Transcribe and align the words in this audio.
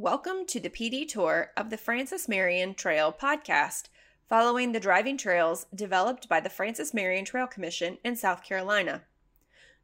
Welcome 0.00 0.46
to 0.46 0.60
the 0.60 0.70
Pee 0.70 0.90
Dee 0.90 1.06
tour 1.06 1.50
of 1.56 1.70
the 1.70 1.76
Francis 1.76 2.28
Marion 2.28 2.74
Trail 2.74 3.12
podcast, 3.12 3.88
following 4.28 4.70
the 4.70 4.78
driving 4.78 5.16
trails 5.18 5.66
developed 5.74 6.28
by 6.28 6.38
the 6.38 6.48
Francis 6.48 6.94
Marion 6.94 7.24
Trail 7.24 7.48
Commission 7.48 7.98
in 8.04 8.14
South 8.14 8.44
Carolina. 8.44 9.02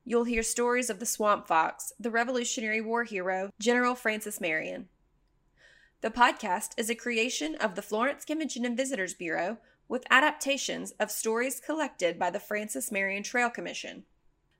You'll 0.04 0.22
hear 0.22 0.44
stories 0.44 0.88
of 0.88 1.00
the 1.00 1.04
Swamp 1.04 1.48
Fox, 1.48 1.92
the 1.98 2.12
Revolutionary 2.12 2.80
War 2.80 3.02
hero, 3.02 3.50
General 3.58 3.96
Francis 3.96 4.40
Marion. 4.40 4.88
The 6.00 6.10
podcast 6.10 6.74
is 6.76 6.88
a 6.88 6.94
creation 6.94 7.56
of 7.56 7.74
the 7.74 7.82
Florence 7.82 8.24
Convention 8.24 8.64
and 8.64 8.76
Visitors 8.76 9.14
Bureau 9.14 9.58
with 9.88 10.06
adaptations 10.12 10.92
of 11.00 11.10
stories 11.10 11.58
collected 11.58 12.20
by 12.20 12.30
the 12.30 12.38
Francis 12.38 12.92
Marion 12.92 13.24
Trail 13.24 13.50
Commission. 13.50 14.04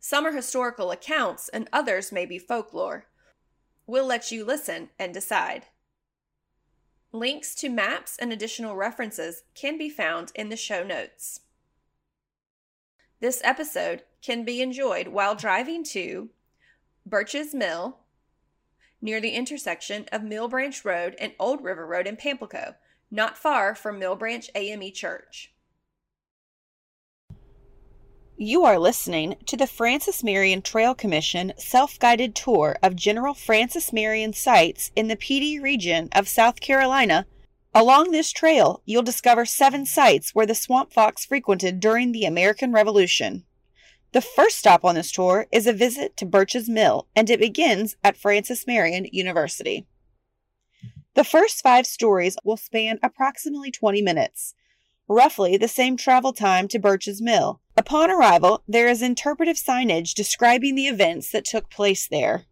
Some 0.00 0.26
are 0.26 0.32
historical 0.32 0.90
accounts 0.90 1.48
and 1.48 1.68
others 1.72 2.10
may 2.10 2.26
be 2.26 2.40
folklore. 2.40 3.06
We'll 3.86 4.06
let 4.06 4.32
you 4.32 4.44
listen 4.44 4.90
and 4.98 5.12
decide. 5.12 5.66
Links 7.12 7.54
to 7.56 7.68
maps 7.68 8.16
and 8.18 8.32
additional 8.32 8.76
references 8.76 9.44
can 9.54 9.78
be 9.78 9.88
found 9.88 10.32
in 10.34 10.48
the 10.48 10.56
show 10.56 10.82
notes. 10.82 11.40
This 13.20 13.40
episode 13.44 14.02
can 14.20 14.44
be 14.44 14.60
enjoyed 14.60 15.08
while 15.08 15.34
driving 15.34 15.84
to 15.84 16.30
Birch's 17.06 17.54
Mill, 17.54 17.98
near 19.00 19.20
the 19.20 19.30
intersection 19.30 20.06
of 20.10 20.22
Mill 20.22 20.48
Branch 20.48 20.84
Road 20.84 21.14
and 21.18 21.32
Old 21.38 21.62
River 21.62 21.86
Road 21.86 22.06
in 22.06 22.16
Pamplico, 22.16 22.74
not 23.10 23.38
far 23.38 23.74
from 23.74 23.98
Mill 23.98 24.16
Branch 24.16 24.50
AME 24.54 24.92
Church. 24.92 25.53
You 28.36 28.64
are 28.64 28.80
listening 28.80 29.36
to 29.46 29.56
the 29.56 29.68
Francis 29.68 30.24
Marion 30.24 30.60
Trail 30.60 30.92
Commission 30.92 31.52
self 31.56 32.00
guided 32.00 32.34
tour 32.34 32.76
of 32.82 32.96
General 32.96 33.32
Francis 33.32 33.92
Marion 33.92 34.32
sites 34.32 34.90
in 34.96 35.06
the 35.06 35.14
Pee 35.14 35.60
region 35.60 36.08
of 36.10 36.26
South 36.26 36.60
Carolina. 36.60 37.26
Along 37.72 38.10
this 38.10 38.32
trail, 38.32 38.82
you'll 38.84 39.04
discover 39.04 39.46
seven 39.46 39.86
sites 39.86 40.34
where 40.34 40.46
the 40.46 40.54
swamp 40.56 40.92
fox 40.92 41.24
frequented 41.24 41.78
during 41.78 42.10
the 42.10 42.24
American 42.24 42.72
Revolution. 42.72 43.44
The 44.10 44.20
first 44.20 44.58
stop 44.58 44.84
on 44.84 44.96
this 44.96 45.12
tour 45.12 45.46
is 45.52 45.68
a 45.68 45.72
visit 45.72 46.16
to 46.16 46.26
Birch's 46.26 46.68
Mill, 46.68 47.06
and 47.14 47.30
it 47.30 47.38
begins 47.38 47.94
at 48.02 48.16
Francis 48.16 48.66
Marion 48.66 49.06
University. 49.12 49.86
The 51.14 51.22
first 51.22 51.62
five 51.62 51.86
stories 51.86 52.36
will 52.42 52.56
span 52.56 52.98
approximately 53.00 53.70
20 53.70 54.02
minutes 54.02 54.54
roughly 55.08 55.56
the 55.56 55.68
same 55.68 55.96
travel 55.96 56.32
time 56.32 56.68
to 56.68 56.78
Birch's 56.78 57.20
Mill. 57.20 57.60
Upon 57.76 58.10
arrival, 58.10 58.62
there 58.68 58.86
is 58.86 59.02
interpretive 59.02 59.56
signage 59.56 60.14
describing 60.14 60.74
the 60.74 60.86
events 60.86 61.30
that 61.32 61.44
took 61.44 61.70
place 61.70 62.06
there. 62.06 62.44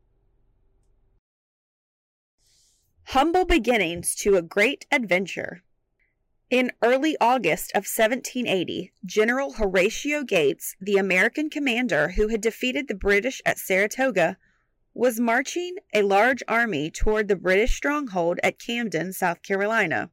Humble 3.05 3.45
beginnings 3.45 4.15
to 4.17 4.37
a 4.37 4.43
great 4.43 4.87
adventure. 4.91 5.63
In 6.51 6.73
early 6.83 7.17
August 7.21 7.71
of 7.73 7.87
1780, 7.87 8.93
General 9.05 9.53
Horatio 9.53 10.23
Gates, 10.23 10.77
the 10.81 10.97
American 10.97 11.49
commander 11.49 12.11
who 12.11 12.29
had 12.29 12.41
defeated 12.41 12.89
the 12.89 12.95
British 12.95 13.41
at 13.47 13.59
Saratoga, 13.59 14.37
was 14.93 15.21
marching 15.21 15.77
a 15.95 16.03
large 16.03 16.43
army 16.49 16.91
toward 16.91 17.29
the 17.29 17.37
British 17.37 17.77
stronghold 17.77 18.39
at 18.43 18.59
Camden, 18.59 19.13
South 19.13 19.43
Carolina. 19.43 20.11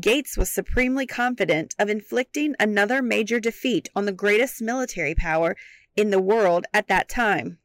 Gates 0.00 0.36
was 0.36 0.50
supremely 0.50 1.06
confident 1.06 1.74
of 1.78 1.88
inflicting 1.88 2.56
another 2.58 3.00
major 3.00 3.38
defeat 3.38 3.88
on 3.94 4.06
the 4.06 4.12
greatest 4.12 4.60
military 4.60 5.14
power 5.14 5.56
in 5.94 6.10
the 6.10 6.20
world 6.20 6.66
at 6.74 6.88
that 6.88 7.08
time. 7.08 7.58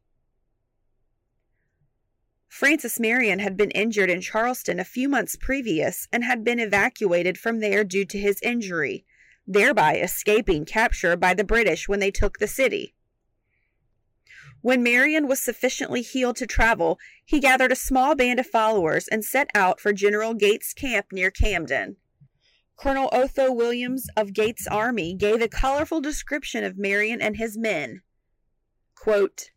Francis 2.47 2.99
Marion 2.99 3.39
had 3.39 3.57
been 3.57 3.71
injured 3.71 4.11
in 4.11 4.21
Charleston 4.21 4.79
a 4.79 4.83
few 4.83 5.09
months 5.09 5.35
previous 5.35 6.07
and 6.11 6.23
had 6.23 6.43
been 6.43 6.59
evacuated 6.59 7.37
from 7.37 7.61
there 7.61 7.83
due 7.83 8.05
to 8.05 8.19
his 8.19 8.39
injury, 8.43 9.05
thereby 9.47 9.95
escaping 9.95 10.65
capture 10.65 11.15
by 11.15 11.33
the 11.33 11.43
British 11.43 11.87
when 11.87 11.99
they 11.99 12.11
took 12.11 12.37
the 12.37 12.47
city. 12.47 12.93
When 14.61 14.83
Marion 14.83 15.27
was 15.27 15.41
sufficiently 15.41 16.01
healed 16.01 16.35
to 16.37 16.45
travel, 16.45 16.99
he 17.25 17.39
gathered 17.39 17.71
a 17.71 17.77
small 17.77 18.13
band 18.13 18.39
of 18.39 18.45
followers 18.45 19.07
and 19.07 19.25
set 19.25 19.49
out 19.55 19.79
for 19.79 19.93
General 19.93 20.35
Gates' 20.35 20.73
camp 20.73 21.07
near 21.11 21.31
Camden. 21.31 21.95
Colonel 22.79 23.09
Otho 23.11 23.51
Williams 23.51 24.07
of 24.15 24.33
Gates' 24.33 24.65
army 24.65 25.13
gave 25.13 25.41
a 25.41 25.49
colorful 25.49 25.99
description 25.99 26.63
of 26.63 26.77
Marion 26.77 27.21
and 27.21 27.35
his 27.35 27.57
men. 27.57 28.03
Quote, 28.95 29.51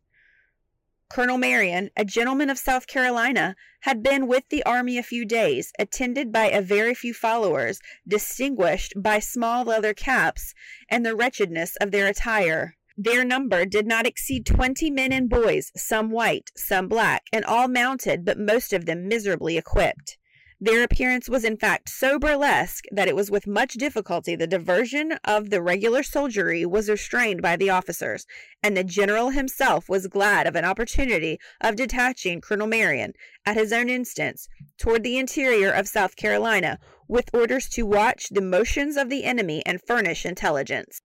Colonel 1.09 1.38
Marion, 1.38 1.91
a 1.97 2.05
gentleman 2.05 2.50
of 2.50 2.59
South 2.59 2.88
Carolina, 2.88 3.55
had 3.83 4.03
been 4.03 4.27
with 4.27 4.49
the 4.49 4.65
army 4.65 4.99
a 4.99 5.05
few 5.05 5.25
days, 5.25 5.72
attended 5.78 6.33
by 6.33 6.47
a 6.47 6.60
very 6.60 6.97
few 6.97 7.15
followers, 7.15 7.81
distinguished 8.09 8.94
by 8.97 9.21
small 9.21 9.62
leather 9.62 9.94
caps 9.94 10.53
and 10.89 11.06
the 11.06 11.15
wretchedness 11.15 11.77
of 11.77 11.93
their 11.93 12.09
attire. 12.09 12.77
Their 12.97 13.25
number 13.25 13.65
did 13.65 13.87
not 13.87 14.04
exceed 14.04 14.44
twenty 14.44 14.91
men 14.91 15.12
and 15.12 15.28
boys, 15.28 15.71
some 15.77 16.10
white, 16.10 16.50
some 16.56 16.89
black, 16.89 17.22
and 17.33 17.44
all 17.44 17.69
mounted, 17.69 18.25
but 18.25 18.37
most 18.37 18.72
of 18.72 18.87
them 18.87 19.06
miserably 19.06 19.56
equipped. 19.56 20.19
Their 20.65 20.84
appearance 20.84 21.28
was 21.28 21.43
in 21.43 21.56
fact 21.56 21.89
so 21.89 22.21
burlesque 22.21 22.84
that 22.93 23.09
it 23.09 23.17
was 23.17 23.33
with 23.33 23.49
much 23.49 23.73
difficulty 23.73 24.37
the 24.37 24.47
diversion 24.47 25.19
of 25.25 25.50
the 25.50 25.61
regular 25.61 26.05
soldiery 26.05 26.65
was 26.65 26.89
restrained 26.89 27.43
by 27.43 27.56
the 27.56 27.71
officers, 27.71 28.28
and 28.62 28.77
the 28.77 28.84
general 28.84 29.31
himself 29.31 29.89
was 29.89 30.06
glad 30.06 30.47
of 30.47 30.55
an 30.55 30.65
opportunity 30.65 31.41
of 31.61 31.75
detaching 31.75 32.41
Colonel 32.41 32.69
Marion, 32.69 33.15
at 33.45 33.56
his 33.56 33.72
own 33.72 33.91
instance, 33.91 34.47
toward 34.78 35.03
the 35.03 35.19
interior 35.19 35.72
of 35.72 35.89
South 35.89 36.15
Carolina, 36.15 36.78
with 37.09 37.34
orders 37.34 37.69
to 37.71 37.83
watch 37.83 38.28
the 38.28 38.41
motions 38.41 38.97
of 38.97 39.09
the 39.09 39.25
enemy 39.25 39.65
and 39.67 39.83
furnish 39.84 40.25
intelligence. 40.25 41.03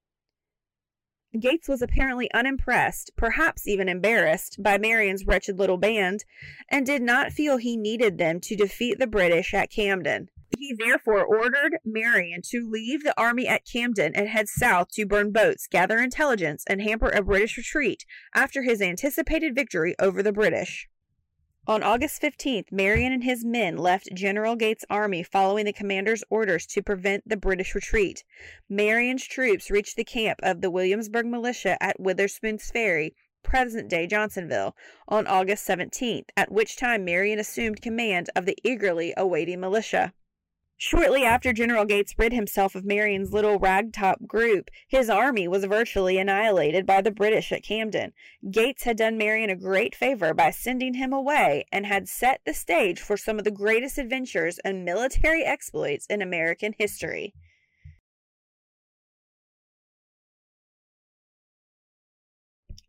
Gates 1.39 1.67
was 1.67 1.81
apparently 1.81 2.31
unimpressed, 2.33 3.11
perhaps 3.15 3.67
even 3.67 3.89
embarrassed, 3.89 4.61
by 4.61 4.77
Marion's 4.77 5.25
wretched 5.25 5.59
little 5.59 5.77
band, 5.77 6.25
and 6.69 6.85
did 6.85 7.01
not 7.01 7.31
feel 7.31 7.57
he 7.57 7.77
needed 7.77 8.17
them 8.17 8.39
to 8.41 8.55
defeat 8.55 8.97
the 8.97 9.07
British 9.07 9.53
at 9.53 9.69
Camden. 9.69 10.29
He 10.57 10.73
therefore 10.73 11.23
ordered 11.23 11.79
Marion 11.85 12.41
to 12.49 12.69
leave 12.69 13.03
the 13.03 13.19
army 13.19 13.47
at 13.47 13.65
Camden 13.65 14.13
and 14.15 14.29
head 14.29 14.47
south 14.47 14.89
to 14.93 15.05
burn 15.05 15.31
boats, 15.31 15.67
gather 15.67 15.99
intelligence, 15.99 16.63
and 16.67 16.81
hamper 16.81 17.09
a 17.09 17.21
British 17.21 17.57
retreat 17.57 18.05
after 18.33 18.63
his 18.63 18.81
anticipated 18.81 19.53
victory 19.53 19.95
over 19.99 20.23
the 20.23 20.31
British. 20.31 20.87
On 21.67 21.83
August 21.83 22.21
15th, 22.21 22.71
Marion 22.71 23.11
and 23.11 23.25
his 23.25 23.43
men 23.43 23.75
left 23.75 24.13
General 24.13 24.55
Gates' 24.55 24.85
army 24.89 25.21
following 25.21 25.65
the 25.65 25.73
commander's 25.73 26.23
orders 26.29 26.65
to 26.67 26.81
prevent 26.81 27.27
the 27.27 27.35
British 27.35 27.75
retreat. 27.75 28.23
Marion's 28.69 29.25
troops 29.25 29.69
reached 29.69 29.97
the 29.97 30.05
camp 30.05 30.39
of 30.41 30.61
the 30.61 30.71
Williamsburg 30.71 31.25
militia 31.25 31.75
at 31.83 31.99
Witherspoon's 31.99 32.71
Ferry, 32.71 33.13
present 33.43 33.89
day 33.89 34.07
Johnsonville, 34.07 34.77
on 35.09 35.27
August 35.27 35.67
17th, 35.67 36.29
at 36.37 36.53
which 36.53 36.77
time 36.77 37.03
Marion 37.03 37.37
assumed 37.37 37.81
command 37.81 38.29
of 38.33 38.45
the 38.45 38.57
eagerly 38.63 39.13
awaiting 39.17 39.59
militia. 39.59 40.13
Shortly 40.79 41.23
after 41.23 41.53
General 41.53 41.85
Gates 41.85 42.13
rid 42.19 42.33
himself 42.33 42.75
of 42.75 42.85
Marion's 42.85 43.33
little 43.33 43.59
ragtop 43.59 44.27
group, 44.27 44.69
his 44.87 45.09
army 45.09 45.47
was 45.47 45.65
virtually 45.65 46.19
annihilated 46.19 46.85
by 46.85 47.01
the 47.01 47.09
British 47.09 47.51
at 47.51 47.63
Camden. 47.63 48.13
Gates 48.51 48.83
had 48.83 48.95
done 48.95 49.17
Marion 49.17 49.49
a 49.49 49.55
great 49.55 49.95
favor 49.95 50.35
by 50.35 50.51
sending 50.51 50.93
him 50.93 51.11
away 51.11 51.65
and 51.71 51.87
had 51.87 52.07
set 52.07 52.41
the 52.45 52.53
stage 52.53 52.99
for 53.01 53.17
some 53.17 53.39
of 53.39 53.43
the 53.43 53.49
greatest 53.49 53.97
adventures 53.97 54.59
and 54.59 54.85
military 54.85 55.43
exploits 55.43 56.05
in 56.05 56.21
American 56.21 56.75
history. 56.77 57.33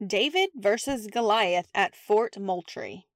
David 0.07 0.51
versus 0.55 1.07
Goliath 1.07 1.71
at 1.75 1.97
Fort 1.97 2.39
Moultrie. 2.39 3.07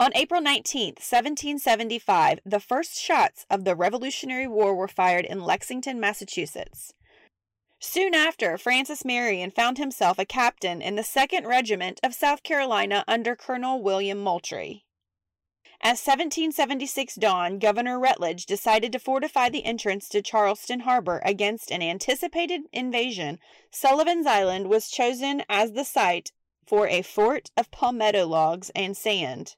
On 0.00 0.10
April 0.16 0.40
19, 0.40 0.94
1775, 0.94 2.40
the 2.44 2.58
first 2.58 3.00
shots 3.00 3.46
of 3.48 3.64
the 3.64 3.76
Revolutionary 3.76 4.48
War 4.48 4.74
were 4.74 4.88
fired 4.88 5.24
in 5.24 5.40
Lexington, 5.40 6.00
Massachusetts. 6.00 6.92
Soon 7.78 8.12
after, 8.12 8.58
Francis 8.58 9.04
Marion 9.04 9.52
found 9.52 9.78
himself 9.78 10.18
a 10.18 10.24
captain 10.24 10.82
in 10.82 10.96
the 10.96 11.02
2nd 11.02 11.46
Regiment 11.46 12.00
of 12.02 12.12
South 12.12 12.42
Carolina 12.42 13.04
under 13.06 13.36
Colonel 13.36 13.80
William 13.80 14.18
Moultrie. 14.18 14.84
As 15.80 16.04
1776 16.04 17.14
dawned, 17.14 17.60
Governor 17.60 18.00
Rutledge 18.00 18.46
decided 18.46 18.90
to 18.92 18.98
fortify 18.98 19.48
the 19.48 19.64
entrance 19.64 20.08
to 20.08 20.22
Charleston 20.22 20.80
Harbor 20.80 21.22
against 21.24 21.70
an 21.70 21.82
anticipated 21.82 22.62
invasion. 22.72 23.38
Sullivan's 23.70 24.26
Island 24.26 24.68
was 24.68 24.90
chosen 24.90 25.44
as 25.48 25.72
the 25.72 25.84
site 25.84 26.32
for 26.66 26.88
a 26.88 27.02
fort 27.02 27.52
of 27.56 27.70
palmetto 27.70 28.26
logs 28.26 28.72
and 28.74 28.96
sand. 28.96 29.54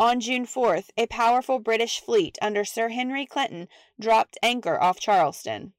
On 0.00 0.18
June 0.18 0.46
4th, 0.46 0.88
a 0.96 1.04
powerful 1.08 1.58
British 1.58 2.00
fleet 2.00 2.38
under 2.40 2.64
Sir 2.64 2.88
Henry 2.88 3.26
Clinton 3.26 3.68
dropped 4.00 4.38
anchor 4.42 4.80
off 4.80 4.98
Charleston. 4.98 5.74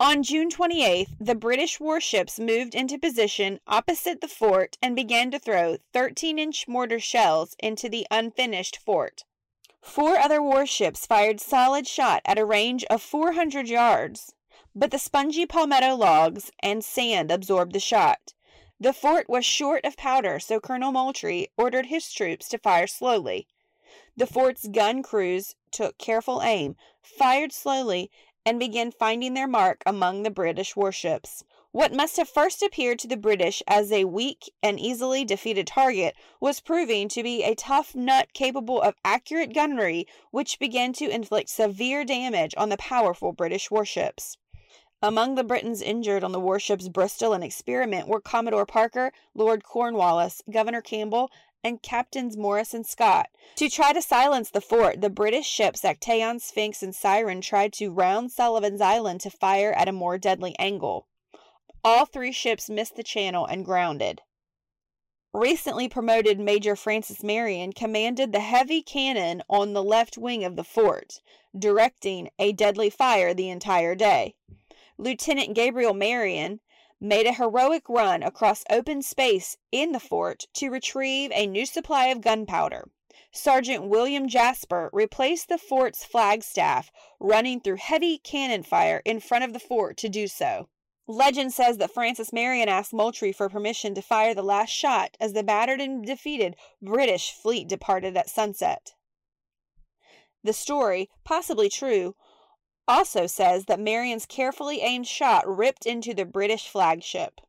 On 0.00 0.24
June 0.24 0.50
28th, 0.50 1.10
the 1.20 1.36
British 1.36 1.78
warships 1.78 2.40
moved 2.40 2.74
into 2.74 2.98
position 2.98 3.60
opposite 3.68 4.22
the 4.22 4.26
fort 4.26 4.76
and 4.82 4.96
began 4.96 5.30
to 5.30 5.38
throw 5.38 5.76
13 5.92 6.36
inch 6.36 6.66
mortar 6.66 6.98
shells 6.98 7.54
into 7.60 7.88
the 7.88 8.08
unfinished 8.10 8.76
fort. 8.76 9.22
Four 9.80 10.18
other 10.18 10.42
warships 10.42 11.06
fired 11.06 11.40
solid 11.40 11.86
shot 11.86 12.22
at 12.24 12.40
a 12.40 12.44
range 12.44 12.82
of 12.90 13.00
400 13.00 13.68
yards, 13.68 14.34
but 14.74 14.90
the 14.90 14.98
spongy 14.98 15.46
palmetto 15.46 15.94
logs 15.94 16.50
and 16.58 16.84
sand 16.84 17.30
absorbed 17.30 17.72
the 17.72 17.78
shot. 17.78 18.34
The 18.82 18.92
fort 18.92 19.28
was 19.28 19.44
short 19.44 19.84
of 19.84 19.96
powder, 19.96 20.40
so 20.40 20.58
Colonel 20.58 20.90
Moultrie 20.90 21.52
ordered 21.56 21.86
his 21.86 22.12
troops 22.12 22.48
to 22.48 22.58
fire 22.58 22.88
slowly. 22.88 23.46
The 24.16 24.26
fort's 24.26 24.66
gun 24.66 25.04
crews 25.04 25.54
took 25.70 25.98
careful 25.98 26.42
aim, 26.42 26.74
fired 27.00 27.52
slowly, 27.52 28.10
and 28.44 28.58
began 28.58 28.90
finding 28.90 29.34
their 29.34 29.46
mark 29.46 29.84
among 29.86 30.24
the 30.24 30.32
British 30.32 30.74
warships. 30.74 31.44
What 31.70 31.94
must 31.94 32.16
have 32.16 32.28
first 32.28 32.60
appeared 32.60 32.98
to 32.98 33.06
the 33.06 33.16
British 33.16 33.62
as 33.68 33.92
a 33.92 34.02
weak 34.02 34.50
and 34.64 34.80
easily 34.80 35.24
defeated 35.24 35.68
target 35.68 36.16
was 36.40 36.58
proving 36.58 37.06
to 37.10 37.22
be 37.22 37.44
a 37.44 37.54
tough 37.54 37.94
nut 37.94 38.32
capable 38.32 38.82
of 38.82 38.96
accurate 39.04 39.54
gunnery, 39.54 40.08
which 40.32 40.58
began 40.58 40.92
to 40.94 41.08
inflict 41.08 41.50
severe 41.50 42.04
damage 42.04 42.52
on 42.56 42.68
the 42.68 42.76
powerful 42.78 43.32
British 43.32 43.70
warships. 43.70 44.38
Among 45.04 45.34
the 45.34 45.42
Britons 45.42 45.82
injured 45.82 46.22
on 46.22 46.30
the 46.30 46.38
warships 46.38 46.88
Bristol 46.88 47.32
and 47.32 47.42
Experiment 47.42 48.06
were 48.06 48.20
Commodore 48.20 48.64
Parker, 48.64 49.12
Lord 49.34 49.64
Cornwallis, 49.64 50.42
Governor 50.48 50.80
Campbell, 50.80 51.28
and 51.64 51.82
Captains 51.82 52.36
Morris 52.36 52.72
and 52.72 52.86
Scott. 52.86 53.28
To 53.56 53.68
try 53.68 53.92
to 53.92 54.00
silence 54.00 54.50
the 54.50 54.60
fort, 54.60 55.00
the 55.00 55.10
British 55.10 55.48
ships 55.48 55.82
Actaeon, 55.82 56.40
Sphinx, 56.40 56.84
and 56.84 56.94
Siren 56.94 57.40
tried 57.40 57.72
to 57.74 57.90
round 57.90 58.30
Sullivan's 58.30 58.80
Island 58.80 59.20
to 59.22 59.30
fire 59.30 59.72
at 59.72 59.88
a 59.88 59.92
more 59.92 60.18
deadly 60.18 60.54
angle. 60.60 61.08
All 61.82 62.06
three 62.06 62.30
ships 62.30 62.70
missed 62.70 62.94
the 62.94 63.02
channel 63.02 63.44
and 63.44 63.64
grounded. 63.64 64.20
Recently 65.34 65.88
promoted 65.88 66.38
Major 66.38 66.76
Francis 66.76 67.24
Marion 67.24 67.72
commanded 67.72 68.30
the 68.30 68.40
heavy 68.40 68.82
cannon 68.82 69.42
on 69.48 69.72
the 69.72 69.82
left 69.82 70.16
wing 70.16 70.44
of 70.44 70.54
the 70.54 70.62
fort, 70.62 71.20
directing 71.58 72.30
a 72.38 72.52
deadly 72.52 72.88
fire 72.88 73.34
the 73.34 73.50
entire 73.50 73.96
day. 73.96 74.36
Lieutenant 75.02 75.52
Gabriel 75.52 75.94
Marion, 75.94 76.60
made 77.00 77.26
a 77.26 77.32
heroic 77.32 77.88
run 77.88 78.22
across 78.22 78.62
open 78.70 79.02
space 79.02 79.56
in 79.72 79.90
the 79.90 79.98
fort 79.98 80.46
to 80.54 80.70
retrieve 80.70 81.32
a 81.34 81.44
new 81.44 81.66
supply 81.66 82.06
of 82.06 82.20
gunpowder. 82.20 82.88
Sergeant 83.32 83.88
William 83.88 84.28
Jasper 84.28 84.90
replaced 84.92 85.48
the 85.48 85.58
fort's 85.58 86.04
flagstaff, 86.04 86.92
running 87.18 87.60
through 87.60 87.78
heavy 87.78 88.16
cannon 88.16 88.62
fire 88.62 89.02
in 89.04 89.18
front 89.18 89.42
of 89.42 89.52
the 89.52 89.58
fort 89.58 89.96
to 89.96 90.08
do 90.08 90.28
so. 90.28 90.68
Legend 91.08 91.52
says 91.52 91.78
that 91.78 91.90
Francis 91.90 92.32
Marion 92.32 92.68
asked 92.68 92.92
Moultrie 92.92 93.32
for 93.32 93.48
permission 93.48 93.96
to 93.96 94.02
fire 94.02 94.34
the 94.34 94.40
last 94.40 94.70
shot 94.70 95.16
as 95.18 95.32
the 95.32 95.42
battered 95.42 95.80
and 95.80 96.06
defeated 96.06 96.54
British 96.80 97.32
fleet 97.32 97.66
departed 97.66 98.16
at 98.16 98.30
sunset. 98.30 98.92
The 100.44 100.52
story, 100.52 101.10
possibly 101.24 101.68
true, 101.68 102.14
also 102.86 103.26
says 103.26 103.66
that 103.66 103.80
Marion's 103.80 104.26
carefully 104.26 104.80
aimed 104.80 105.06
shot 105.06 105.44
ripped 105.46 105.86
into 105.86 106.14
the 106.14 106.24
British 106.24 106.68
flagship. 106.68 107.40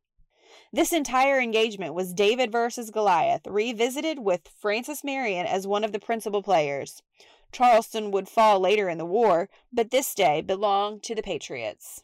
This 0.72 0.92
entire 0.92 1.40
engagement 1.40 1.94
was 1.94 2.14
David 2.14 2.52
versus 2.52 2.90
Goliath, 2.90 3.46
revisited 3.46 4.20
with 4.20 4.50
Francis 4.60 5.04
Marion 5.04 5.46
as 5.46 5.68
one 5.68 5.84
of 5.84 5.92
the 5.92 6.00
principal 6.00 6.42
players. 6.42 7.02
Charleston 7.52 8.10
would 8.12 8.28
fall 8.28 8.60
later 8.60 8.90
in 8.90 8.98
the 8.98 9.06
war, 9.06 9.50
but 9.72 9.92
this 9.92 10.16
day 10.16 10.42
belonged 10.42 11.04
to 11.04 11.14
the 11.14 11.22
Patriots. 11.22 12.04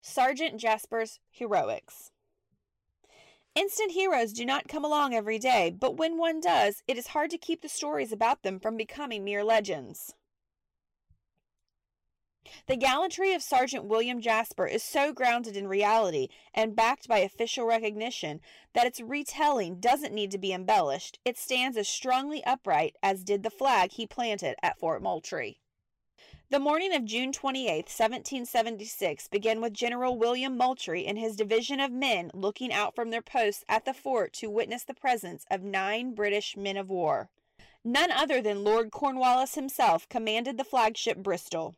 Sergeant 0.00 0.58
Jasper's 0.58 1.20
Heroics 1.30 2.10
Instant 3.56 3.92
heroes 3.92 4.32
do 4.32 4.44
not 4.44 4.68
come 4.68 4.84
along 4.84 5.12
every 5.12 5.38
day, 5.38 5.70
but 5.70 5.96
when 5.96 6.18
one 6.18 6.40
does, 6.40 6.82
it 6.86 6.96
is 6.96 7.08
hard 7.08 7.30
to 7.30 7.38
keep 7.38 7.62
the 7.62 7.68
stories 7.68 8.12
about 8.12 8.42
them 8.42 8.60
from 8.60 8.76
becoming 8.76 9.24
mere 9.24 9.42
legends. 9.42 10.14
The 12.66 12.76
gallantry 12.76 13.32
of 13.32 13.42
Sergeant 13.42 13.84
William 13.84 14.20
Jasper 14.20 14.66
is 14.66 14.82
so 14.82 15.12
grounded 15.12 15.56
in 15.56 15.68
reality 15.68 16.28
and 16.54 16.76
backed 16.76 17.06
by 17.06 17.18
official 17.18 17.66
recognition 17.66 18.40
that 18.72 18.86
its 18.86 19.00
retelling 19.00 19.78
doesn't 19.78 20.14
need 20.14 20.30
to 20.30 20.38
be 20.38 20.52
embellished. 20.52 21.18
It 21.24 21.36
stands 21.36 21.76
as 21.76 21.88
strongly 21.88 22.42
upright 22.44 22.96
as 23.02 23.24
did 23.24 23.42
the 23.42 23.50
flag 23.50 23.92
he 23.92 24.06
planted 24.06 24.56
at 24.62 24.78
Fort 24.78 25.02
Moultrie. 25.02 25.60
The 26.50 26.58
morning 26.58 26.92
of 26.96 27.04
June 27.04 27.30
28, 27.30 27.84
1776, 27.84 29.28
began 29.28 29.60
with 29.60 29.72
General 29.72 30.18
William 30.18 30.56
Moultrie 30.56 31.06
and 31.06 31.16
his 31.16 31.36
division 31.36 31.78
of 31.78 31.92
men 31.92 32.32
looking 32.34 32.72
out 32.72 32.96
from 32.96 33.10
their 33.10 33.22
posts 33.22 33.64
at 33.68 33.84
the 33.84 33.94
fort 33.94 34.32
to 34.32 34.50
witness 34.50 34.82
the 34.82 34.92
presence 34.92 35.46
of 35.48 35.62
nine 35.62 36.12
British 36.12 36.56
men 36.56 36.76
of 36.76 36.90
war. 36.90 37.30
None 37.84 38.10
other 38.10 38.42
than 38.42 38.64
Lord 38.64 38.90
Cornwallis 38.90 39.54
himself 39.54 40.08
commanded 40.08 40.58
the 40.58 40.64
flagship 40.64 41.18
Bristol. 41.18 41.76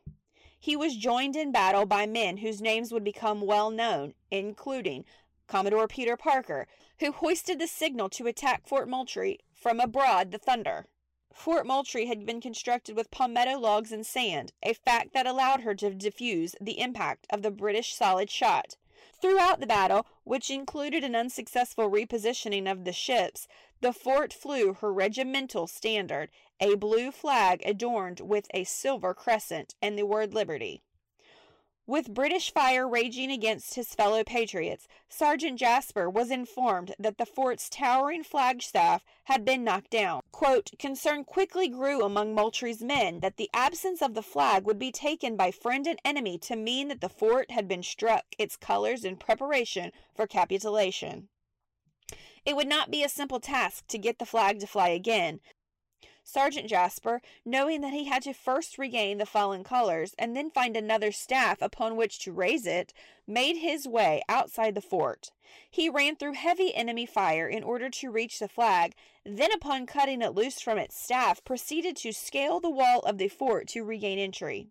He 0.59 0.75
was 0.75 0.95
joined 0.95 1.35
in 1.35 1.51
battle 1.51 1.85
by 1.85 2.07
men 2.07 2.37
whose 2.37 2.59
names 2.59 2.91
would 2.91 3.03
become 3.03 3.41
well 3.41 3.69
known, 3.69 4.15
including 4.31 5.05
Commodore 5.45 5.87
Peter 5.87 6.17
Parker, 6.17 6.65
who 6.99 7.11
hoisted 7.11 7.59
the 7.59 7.67
signal 7.67 8.09
to 8.09 8.25
attack 8.25 8.65
Fort 8.65 8.89
Moultrie 8.89 9.37
from 9.53 9.79
abroad 9.79 10.31
the 10.31 10.39
Thunder. 10.39 10.87
Fort 11.35 11.65
Moultrie 11.65 12.05
had 12.05 12.25
been 12.25 12.39
constructed 12.39 12.95
with 12.95 13.09
palmetto 13.09 13.57
logs 13.57 13.91
and 13.91 14.05
sand, 14.05 14.53
a 14.61 14.73
fact 14.73 15.13
that 15.13 15.25
allowed 15.25 15.61
her 15.61 15.73
to 15.73 15.93
diffuse 15.93 16.55
the 16.61 16.79
impact 16.79 17.25
of 17.31 17.41
the 17.41 17.49
British 17.49 17.95
solid 17.95 18.29
shot. 18.29 18.77
Throughout 19.19 19.59
the 19.59 19.65
battle, 19.65 20.05
which 20.23 20.51
included 20.51 21.03
an 21.03 21.15
unsuccessful 21.15 21.89
repositioning 21.89 22.71
of 22.71 22.85
the 22.85 22.93
ships, 22.93 23.47
the 23.81 23.91
fort 23.91 24.31
flew 24.31 24.73
her 24.75 24.93
regimental 24.93 25.65
standard, 25.65 26.29
a 26.59 26.75
blue 26.75 27.11
flag 27.11 27.61
adorned 27.65 28.19
with 28.19 28.47
a 28.53 28.63
silver 28.63 29.13
crescent 29.13 29.75
and 29.81 29.97
the 29.97 30.05
word 30.05 30.33
Liberty. 30.33 30.83
With 31.85 32.13
British 32.13 32.53
fire 32.53 32.87
raging 32.87 33.29
against 33.29 33.75
his 33.75 33.93
fellow 33.93 34.23
patriots, 34.23 34.87
Sergeant 35.09 35.59
Jasper 35.59 36.09
was 36.09 36.31
informed 36.31 36.95
that 36.97 37.17
the 37.17 37.25
fort's 37.25 37.69
towering 37.69 38.23
flagstaff 38.23 39.03
had 39.25 39.43
been 39.43 39.65
knocked 39.65 39.89
down. 39.89 40.21
Quote, 40.31 40.71
Concern 40.79 41.25
quickly 41.25 41.67
grew 41.67 42.01
among 42.01 42.33
Moultrie's 42.33 42.81
men 42.81 43.19
that 43.19 43.35
the 43.35 43.49
absence 43.53 44.01
of 44.01 44.13
the 44.13 44.23
flag 44.23 44.65
would 44.65 44.79
be 44.79 44.93
taken 44.93 45.35
by 45.35 45.51
friend 45.51 45.85
and 45.85 45.99
enemy 46.05 46.37
to 46.37 46.55
mean 46.55 46.87
that 46.87 47.01
the 47.01 47.09
fort 47.09 47.51
had 47.51 47.67
been 47.67 47.83
struck 47.83 48.23
its 48.37 48.55
colors 48.55 49.03
in 49.03 49.17
preparation 49.17 49.91
for 50.15 50.25
capitulation. 50.25 51.27
It 52.45 52.55
would 52.55 52.69
not 52.69 52.91
be 52.91 53.03
a 53.03 53.09
simple 53.09 53.41
task 53.41 53.87
to 53.87 53.97
get 53.97 54.19
the 54.19 54.25
flag 54.25 54.61
to 54.61 54.67
fly 54.67 54.87
again, 54.87 55.41
Sergeant 56.23 56.69
Jasper, 56.69 57.21
knowing 57.45 57.81
that 57.81 57.93
he 57.93 58.05
had 58.05 58.23
to 58.23 58.33
first 58.33 58.77
regain 58.77 59.17
the 59.17 59.25
fallen 59.25 59.63
colors 59.63 60.15
and 60.17 60.35
then 60.35 60.49
find 60.49 60.75
another 60.75 61.11
staff 61.11 61.61
upon 61.61 61.95
which 61.95 62.19
to 62.19 62.31
raise 62.31 62.65
it, 62.65 62.93
made 63.27 63.57
his 63.57 63.87
way 63.87 64.21
outside 64.29 64.73
the 64.73 64.81
fort. 64.81 65.31
He 65.69 65.89
ran 65.89 66.15
through 66.15 66.33
heavy 66.33 66.73
enemy 66.73 67.05
fire 67.05 67.47
in 67.47 67.63
order 67.63 67.89
to 67.89 68.09
reach 68.09 68.39
the 68.39 68.47
flag, 68.47 68.95
then, 69.25 69.51
upon 69.51 69.85
cutting 69.85 70.21
it 70.21 70.33
loose 70.33 70.59
from 70.61 70.77
its 70.77 70.95
staff, 71.01 71.43
proceeded 71.43 71.95
to 71.97 72.11
scale 72.11 72.59
the 72.59 72.69
wall 72.69 72.99
of 73.01 73.17
the 73.17 73.27
fort 73.27 73.67
to 73.69 73.83
regain 73.83 74.19
entry. 74.19 74.69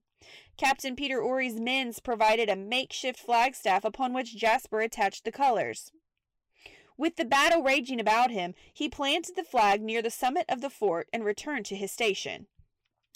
Captain 0.56 0.94
Peter 0.94 1.20
Horry's 1.20 1.58
men 1.58 1.92
provided 2.02 2.48
a 2.48 2.56
makeshift 2.56 3.18
flagstaff 3.18 3.84
upon 3.84 4.12
which 4.12 4.36
Jasper 4.36 4.80
attached 4.80 5.24
the 5.24 5.32
colors. 5.32 5.92
With 6.96 7.16
the 7.16 7.24
battle 7.24 7.62
raging 7.62 8.00
about 8.00 8.30
him, 8.30 8.54
he 8.72 8.88
planted 8.88 9.36
the 9.36 9.44
flag 9.44 9.82
near 9.82 10.02
the 10.02 10.10
summit 10.10 10.44
of 10.48 10.60
the 10.60 10.70
fort 10.70 11.08
and 11.12 11.24
returned 11.24 11.66
to 11.66 11.76
his 11.76 11.90
station. 11.90 12.46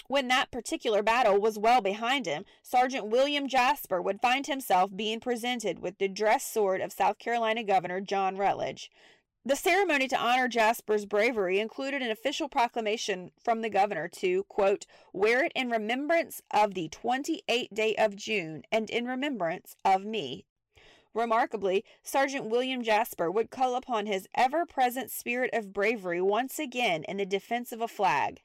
When 0.08 0.28
that 0.28 0.52
particular 0.52 1.02
battle 1.02 1.40
was 1.40 1.58
well 1.58 1.80
behind 1.80 2.26
him, 2.26 2.44
Sergeant 2.62 3.08
William 3.08 3.48
Jasper 3.48 4.00
would 4.00 4.20
find 4.20 4.46
himself 4.46 4.94
being 4.94 5.18
presented 5.18 5.80
with 5.80 5.98
the 5.98 6.08
dress 6.08 6.46
sword 6.46 6.80
of 6.80 6.92
South 6.92 7.18
Carolina 7.18 7.64
Governor 7.64 8.00
John 8.00 8.36
Rutledge. 8.36 8.90
The 9.44 9.56
ceremony 9.56 10.08
to 10.08 10.16
honor 10.16 10.48
Jasper's 10.48 11.06
bravery 11.06 11.60
included 11.60 12.02
an 12.02 12.10
official 12.10 12.48
proclamation 12.48 13.30
from 13.42 13.60
the 13.60 13.70
governor 13.70 14.08
to, 14.08 14.44
quote, 14.44 14.86
wear 15.12 15.44
it 15.44 15.52
in 15.54 15.70
remembrance 15.70 16.40
of 16.50 16.74
the 16.74 16.88
28th 16.88 17.72
day 17.72 17.94
of 17.96 18.16
June 18.16 18.62
and 18.72 18.90
in 18.90 19.06
remembrance 19.06 19.76
of 19.84 20.04
me, 20.04 20.46
Remarkably, 21.16 21.82
Sergeant 22.02 22.44
William 22.44 22.82
Jasper 22.82 23.30
would 23.30 23.50
call 23.50 23.74
upon 23.74 24.04
his 24.04 24.28
ever 24.34 24.66
present 24.66 25.10
spirit 25.10 25.48
of 25.54 25.72
bravery 25.72 26.20
once 26.20 26.58
again 26.58 27.04
in 27.04 27.16
the 27.16 27.24
defense 27.24 27.72
of 27.72 27.80
a 27.80 27.88
flag. 27.88 28.42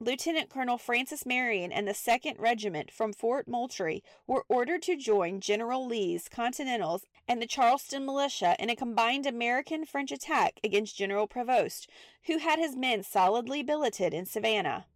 Lieutenant 0.00 0.48
Colonel 0.48 0.78
Francis 0.78 1.26
Marion 1.26 1.70
and 1.70 1.86
the 1.86 1.92
2nd 1.92 2.38
Regiment 2.38 2.90
from 2.90 3.12
Fort 3.12 3.46
Moultrie 3.46 4.02
were 4.26 4.46
ordered 4.48 4.80
to 4.82 4.96
join 4.96 5.40
General 5.40 5.86
Lee's 5.86 6.26
Continentals 6.30 7.04
and 7.28 7.42
the 7.42 7.46
Charleston 7.46 8.06
militia 8.06 8.56
in 8.58 8.70
a 8.70 8.76
combined 8.76 9.26
American 9.26 9.84
French 9.84 10.10
attack 10.10 10.58
against 10.64 10.96
General 10.96 11.28
Prevost, 11.28 11.86
who 12.28 12.38
had 12.38 12.58
his 12.58 12.74
men 12.74 13.02
solidly 13.02 13.62
billeted 13.62 14.14
in 14.14 14.24
Savannah. 14.24 14.86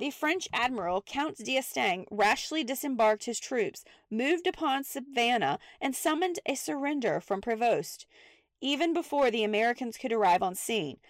The 0.00 0.10
French 0.10 0.48
admiral 0.54 1.02
Count 1.02 1.36
d'Estaing 1.36 2.06
rashly 2.10 2.64
disembarked 2.64 3.24
his 3.24 3.38
troops, 3.38 3.84
moved 4.10 4.46
upon 4.46 4.82
Savannah, 4.82 5.58
and 5.78 5.94
summoned 5.94 6.40
a 6.46 6.54
surrender 6.54 7.20
from 7.20 7.42
Prevost. 7.42 8.06
Even 8.62 8.94
before 8.94 9.30
the 9.30 9.44
Americans 9.44 9.98
could 9.98 10.10
arrive 10.10 10.42
on 10.42 10.54
scene, 10.54 11.00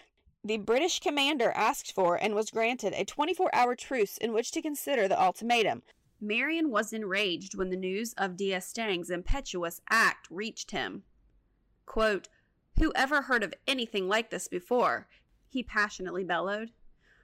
the 0.42 0.56
British 0.56 0.98
commander 0.98 1.52
asked 1.52 1.92
for 1.92 2.16
and 2.16 2.34
was 2.34 2.50
granted 2.50 2.92
a 2.94 3.04
24 3.04 3.54
hour 3.54 3.76
truce 3.76 4.18
in 4.18 4.32
which 4.32 4.50
to 4.50 4.60
consider 4.60 5.06
the 5.06 5.22
ultimatum. 5.22 5.84
Marion 6.20 6.68
was 6.68 6.92
enraged 6.92 7.54
when 7.54 7.70
the 7.70 7.76
news 7.76 8.12
of 8.14 8.36
d'Estaing's 8.36 9.08
impetuous 9.08 9.80
act 9.88 10.26
reached 10.32 10.72
him. 10.72 11.04
Quote, 11.86 12.28
Who 12.80 12.92
ever 12.96 13.22
heard 13.22 13.44
of 13.44 13.54
anything 13.68 14.08
like 14.08 14.30
this 14.30 14.48
before? 14.48 15.06
he 15.48 15.62
passionately 15.62 16.24
bellowed. 16.24 16.72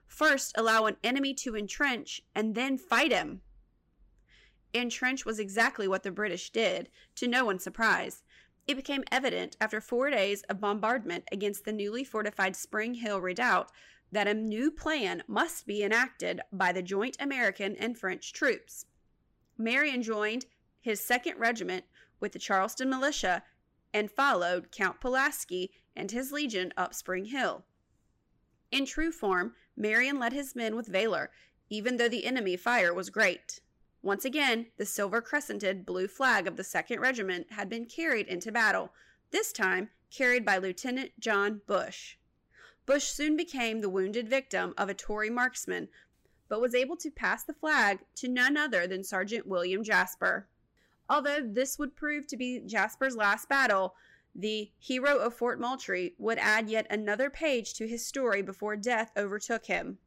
First, 0.07 0.53
allow 0.57 0.87
an 0.87 0.97
enemy 1.03 1.35
to 1.35 1.57
entrench 1.57 2.23
and 2.35 2.55
then 2.55 2.79
fight 2.79 3.13
him. 3.13 3.43
Entrench 4.75 5.25
was 5.25 5.39
exactly 5.39 5.89
what 5.89 6.03
the 6.03 6.11
British 6.11 6.51
did, 6.51 6.91
to 7.17 7.27
no 7.27 7.45
one's 7.45 7.63
surprise. 7.63 8.23
It 8.67 8.77
became 8.77 9.05
evident 9.11 9.57
after 9.61 9.81
four 9.81 10.11
days 10.11 10.43
of 10.45 10.61
bombardment 10.61 11.25
against 11.31 11.65
the 11.65 11.73
newly 11.73 12.05
fortified 12.05 12.57
Spring 12.57 12.95
Hill 12.95 13.21
redoubt 13.21 13.71
that 14.13 14.29
a 14.29 14.35
new 14.35 14.71
plan 14.71 15.23
must 15.27 15.67
be 15.67 15.83
enacted 15.83 16.41
by 16.53 16.73
the 16.73 16.83
joint 16.83 17.17
American 17.21 17.77
and 17.77 17.99
French 17.99 18.33
troops. 18.33 18.87
Marion 19.59 20.03
joined 20.03 20.47
his 20.81 21.01
second 21.01 21.39
regiment 21.39 21.85
with 22.21 22.33
the 22.33 22.39
Charleston 22.39 22.89
militia 22.89 23.43
and 23.93 24.11
followed 24.11 24.71
Count 24.71 25.01
Pulaski 25.01 25.71
and 25.95 26.11
his 26.11 26.33
legion 26.33 26.73
up 26.77 26.95
Spring 26.95 27.27
Hill. 27.27 27.65
In 28.71 28.85
true 28.85 29.13
form, 29.13 29.55
Marion 29.77 30.19
led 30.19 30.33
his 30.33 30.57
men 30.57 30.75
with 30.75 30.87
valor, 30.87 31.31
even 31.69 31.97
though 31.97 32.09
the 32.09 32.25
enemy 32.25 32.57
fire 32.57 32.95
was 32.95 33.11
great. 33.11 33.61
Once 34.03 34.25
again, 34.25 34.67
the 34.77 34.87
silver 34.87 35.21
crescented 35.21 35.85
blue 35.85 36.07
flag 36.09 36.47
of 36.47 36.57
the 36.57 36.63
2nd 36.63 37.01
Regiment 37.01 37.51
had 37.51 37.69
been 37.69 37.87
carried 37.87 38.29
into 38.29 38.53
battle, 38.53 38.93
this 39.33 39.53
time 39.53 39.91
carried 40.11 40.45
by 40.45 40.57
Lieutenant 40.57 41.11
John 41.19 41.61
Bush. 41.67 42.17
Bush 42.87 43.05
soon 43.05 43.37
became 43.37 43.81
the 43.81 43.89
wounded 43.89 44.29
victim 44.29 44.73
of 44.79 44.89
a 44.89 44.95
Tory 44.95 45.29
marksman, 45.29 45.89
but 46.49 46.61
was 46.61 46.75
able 46.75 46.97
to 46.97 47.11
pass 47.11 47.43
the 47.43 47.53
flag 47.53 47.99
to 48.15 48.29
none 48.29 48.57
other 48.57 48.87
than 48.87 49.03
Sergeant 49.03 49.47
William 49.47 49.83
Jasper. 49.83 50.47
Although 51.09 51.41
this 51.43 51.79
would 51.79 51.97
prove 51.97 52.27
to 52.29 52.37
be 52.37 52.61
Jasper's 52.61 53.17
last 53.17 53.49
battle, 53.49 53.95
the 54.39 54.71
hero 54.79 55.17
of 55.17 55.33
Fort 55.33 55.59
Moultrie 55.59 56.15
would 56.19 56.37
add 56.39 56.69
yet 56.69 56.87
another 56.91 57.31
page 57.31 57.73
to 57.75 57.89
his 57.89 58.05
story 58.05 58.43
before 58.43 58.77
death 58.77 59.11
overtook 59.17 59.65
him. 59.65 59.99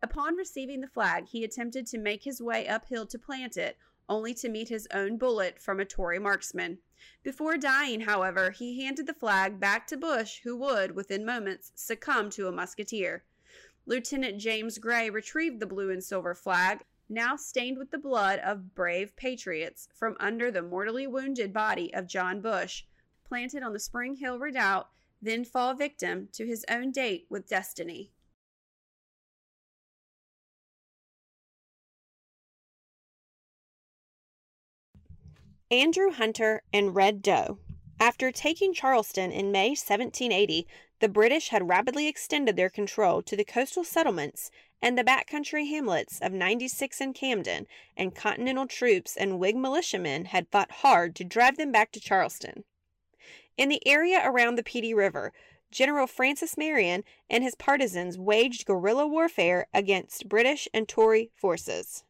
Upon 0.00 0.36
receiving 0.36 0.80
the 0.80 0.86
flag, 0.86 1.26
he 1.26 1.42
attempted 1.42 1.86
to 1.88 1.98
make 1.98 2.22
his 2.22 2.40
way 2.40 2.68
uphill 2.68 3.06
to 3.06 3.18
plant 3.18 3.56
it, 3.56 3.76
only 4.08 4.34
to 4.34 4.48
meet 4.48 4.68
his 4.68 4.86
own 4.94 5.18
bullet 5.18 5.58
from 5.60 5.80
a 5.80 5.84
Tory 5.84 6.20
marksman. 6.20 6.78
Before 7.24 7.56
dying, 7.56 8.02
however, 8.02 8.52
he 8.52 8.84
handed 8.84 9.08
the 9.08 9.14
flag 9.14 9.58
back 9.58 9.88
to 9.88 9.96
Bush, 9.96 10.42
who 10.44 10.56
would, 10.58 10.94
within 10.94 11.24
moments, 11.24 11.72
succumb 11.74 12.30
to 12.30 12.46
a 12.46 12.52
musketeer. 12.52 13.24
Lieutenant 13.84 14.38
James 14.38 14.78
Gray 14.78 15.10
retrieved 15.10 15.58
the 15.58 15.66
blue 15.66 15.90
and 15.90 16.04
silver 16.04 16.36
flag, 16.36 16.84
now 17.08 17.34
stained 17.34 17.78
with 17.78 17.90
the 17.90 17.98
blood 17.98 18.38
of 18.40 18.76
brave 18.76 19.16
patriots, 19.16 19.88
from 19.92 20.16
under 20.20 20.52
the 20.52 20.62
mortally 20.62 21.08
wounded 21.08 21.52
body 21.52 21.92
of 21.92 22.06
John 22.06 22.40
Bush, 22.40 22.84
planted 23.28 23.62
on 23.62 23.72
the 23.72 23.80
Spring 23.80 24.16
Hill 24.16 24.38
redoubt, 24.38 24.88
then 25.20 25.44
fall 25.44 25.74
victim 25.74 26.28
to 26.32 26.46
his 26.46 26.64
own 26.68 26.92
date 26.92 27.26
with 27.28 27.48
destiny. 27.48 28.12
Andrew 35.70 36.12
Hunter 36.12 36.62
and 36.72 36.94
Red 36.94 37.22
Doe. 37.22 37.58
After 37.98 38.30
taking 38.30 38.72
Charleston 38.72 39.32
in 39.32 39.50
May 39.50 39.70
1780, 39.70 40.66
the 41.00 41.08
British 41.08 41.48
had 41.48 41.68
rapidly 41.68 42.06
extended 42.06 42.54
their 42.54 42.70
control 42.70 43.20
to 43.22 43.36
the 43.36 43.44
coastal 43.44 43.82
settlements 43.82 44.50
and 44.80 44.96
the 44.96 45.04
backcountry 45.04 45.68
hamlets 45.68 46.20
of 46.20 46.32
96 46.32 47.00
and 47.00 47.14
Camden, 47.14 47.66
and 47.96 48.14
Continental 48.14 48.66
troops 48.66 49.16
and 49.16 49.40
Whig 49.40 49.56
militiamen 49.56 50.26
had 50.26 50.48
fought 50.52 50.70
hard 50.70 51.16
to 51.16 51.24
drive 51.24 51.56
them 51.56 51.72
back 51.72 51.90
to 51.92 52.00
Charleston. 52.00 52.64
In 53.56 53.68
the 53.68 53.86
area 53.86 54.20
around 54.24 54.56
the 54.56 54.62
Pee 54.62 54.80
Dee 54.80 54.94
River, 54.94 55.32
General 55.70 56.06
Francis 56.06 56.56
Marion 56.56 57.04
and 57.28 57.42
his 57.42 57.54
partisans 57.54 58.18
waged 58.18 58.66
guerrilla 58.66 59.06
warfare 59.06 59.66
against 59.72 60.28
British 60.28 60.68
and 60.72 60.88
Tory 60.88 61.30
forces. 61.34 62.04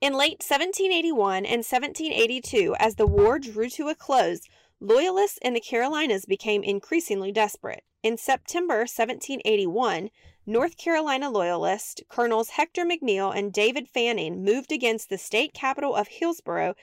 In 0.00 0.12
late 0.12 0.42
1781 0.42 1.46
and 1.46 1.64
1782, 1.64 2.76
as 2.78 2.96
the 2.96 3.06
war 3.06 3.38
drew 3.38 3.70
to 3.70 3.88
a 3.88 3.94
close, 3.94 4.42
Loyalists 4.80 5.38
in 5.40 5.54
the 5.54 5.60
Carolinas 5.60 6.26
became 6.26 6.62
increasingly 6.62 7.32
desperate. 7.32 7.84
In 8.02 8.18
September 8.18 8.80
1781, 8.80 10.10
North 10.44 10.76
Carolina 10.76 11.30
Loyalist 11.30 12.02
Colonels 12.10 12.50
Hector 12.50 12.84
McNeil 12.84 13.34
and 13.34 13.50
David 13.50 13.88
Fanning 13.88 14.44
moved 14.44 14.72
against 14.72 15.08
the 15.08 15.16
state 15.16 15.54
capital 15.54 15.94
of 15.94 16.08
Hillsborough, 16.08 16.74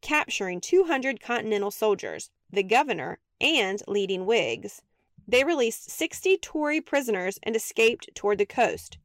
capturing 0.00 0.60
200 0.60 1.20
Continental 1.20 1.72
soldiers. 1.72 2.30
The 2.48 2.62
governor, 2.62 3.18
and 3.40 3.82
leading 3.86 4.26
Whigs. 4.26 4.82
They 5.26 5.44
released 5.44 5.90
60 5.90 6.38
Tory 6.38 6.80
prisoners 6.80 7.38
and 7.42 7.54
escaped 7.54 8.08
toward 8.14 8.38
the 8.38 8.46
coast. 8.46 8.98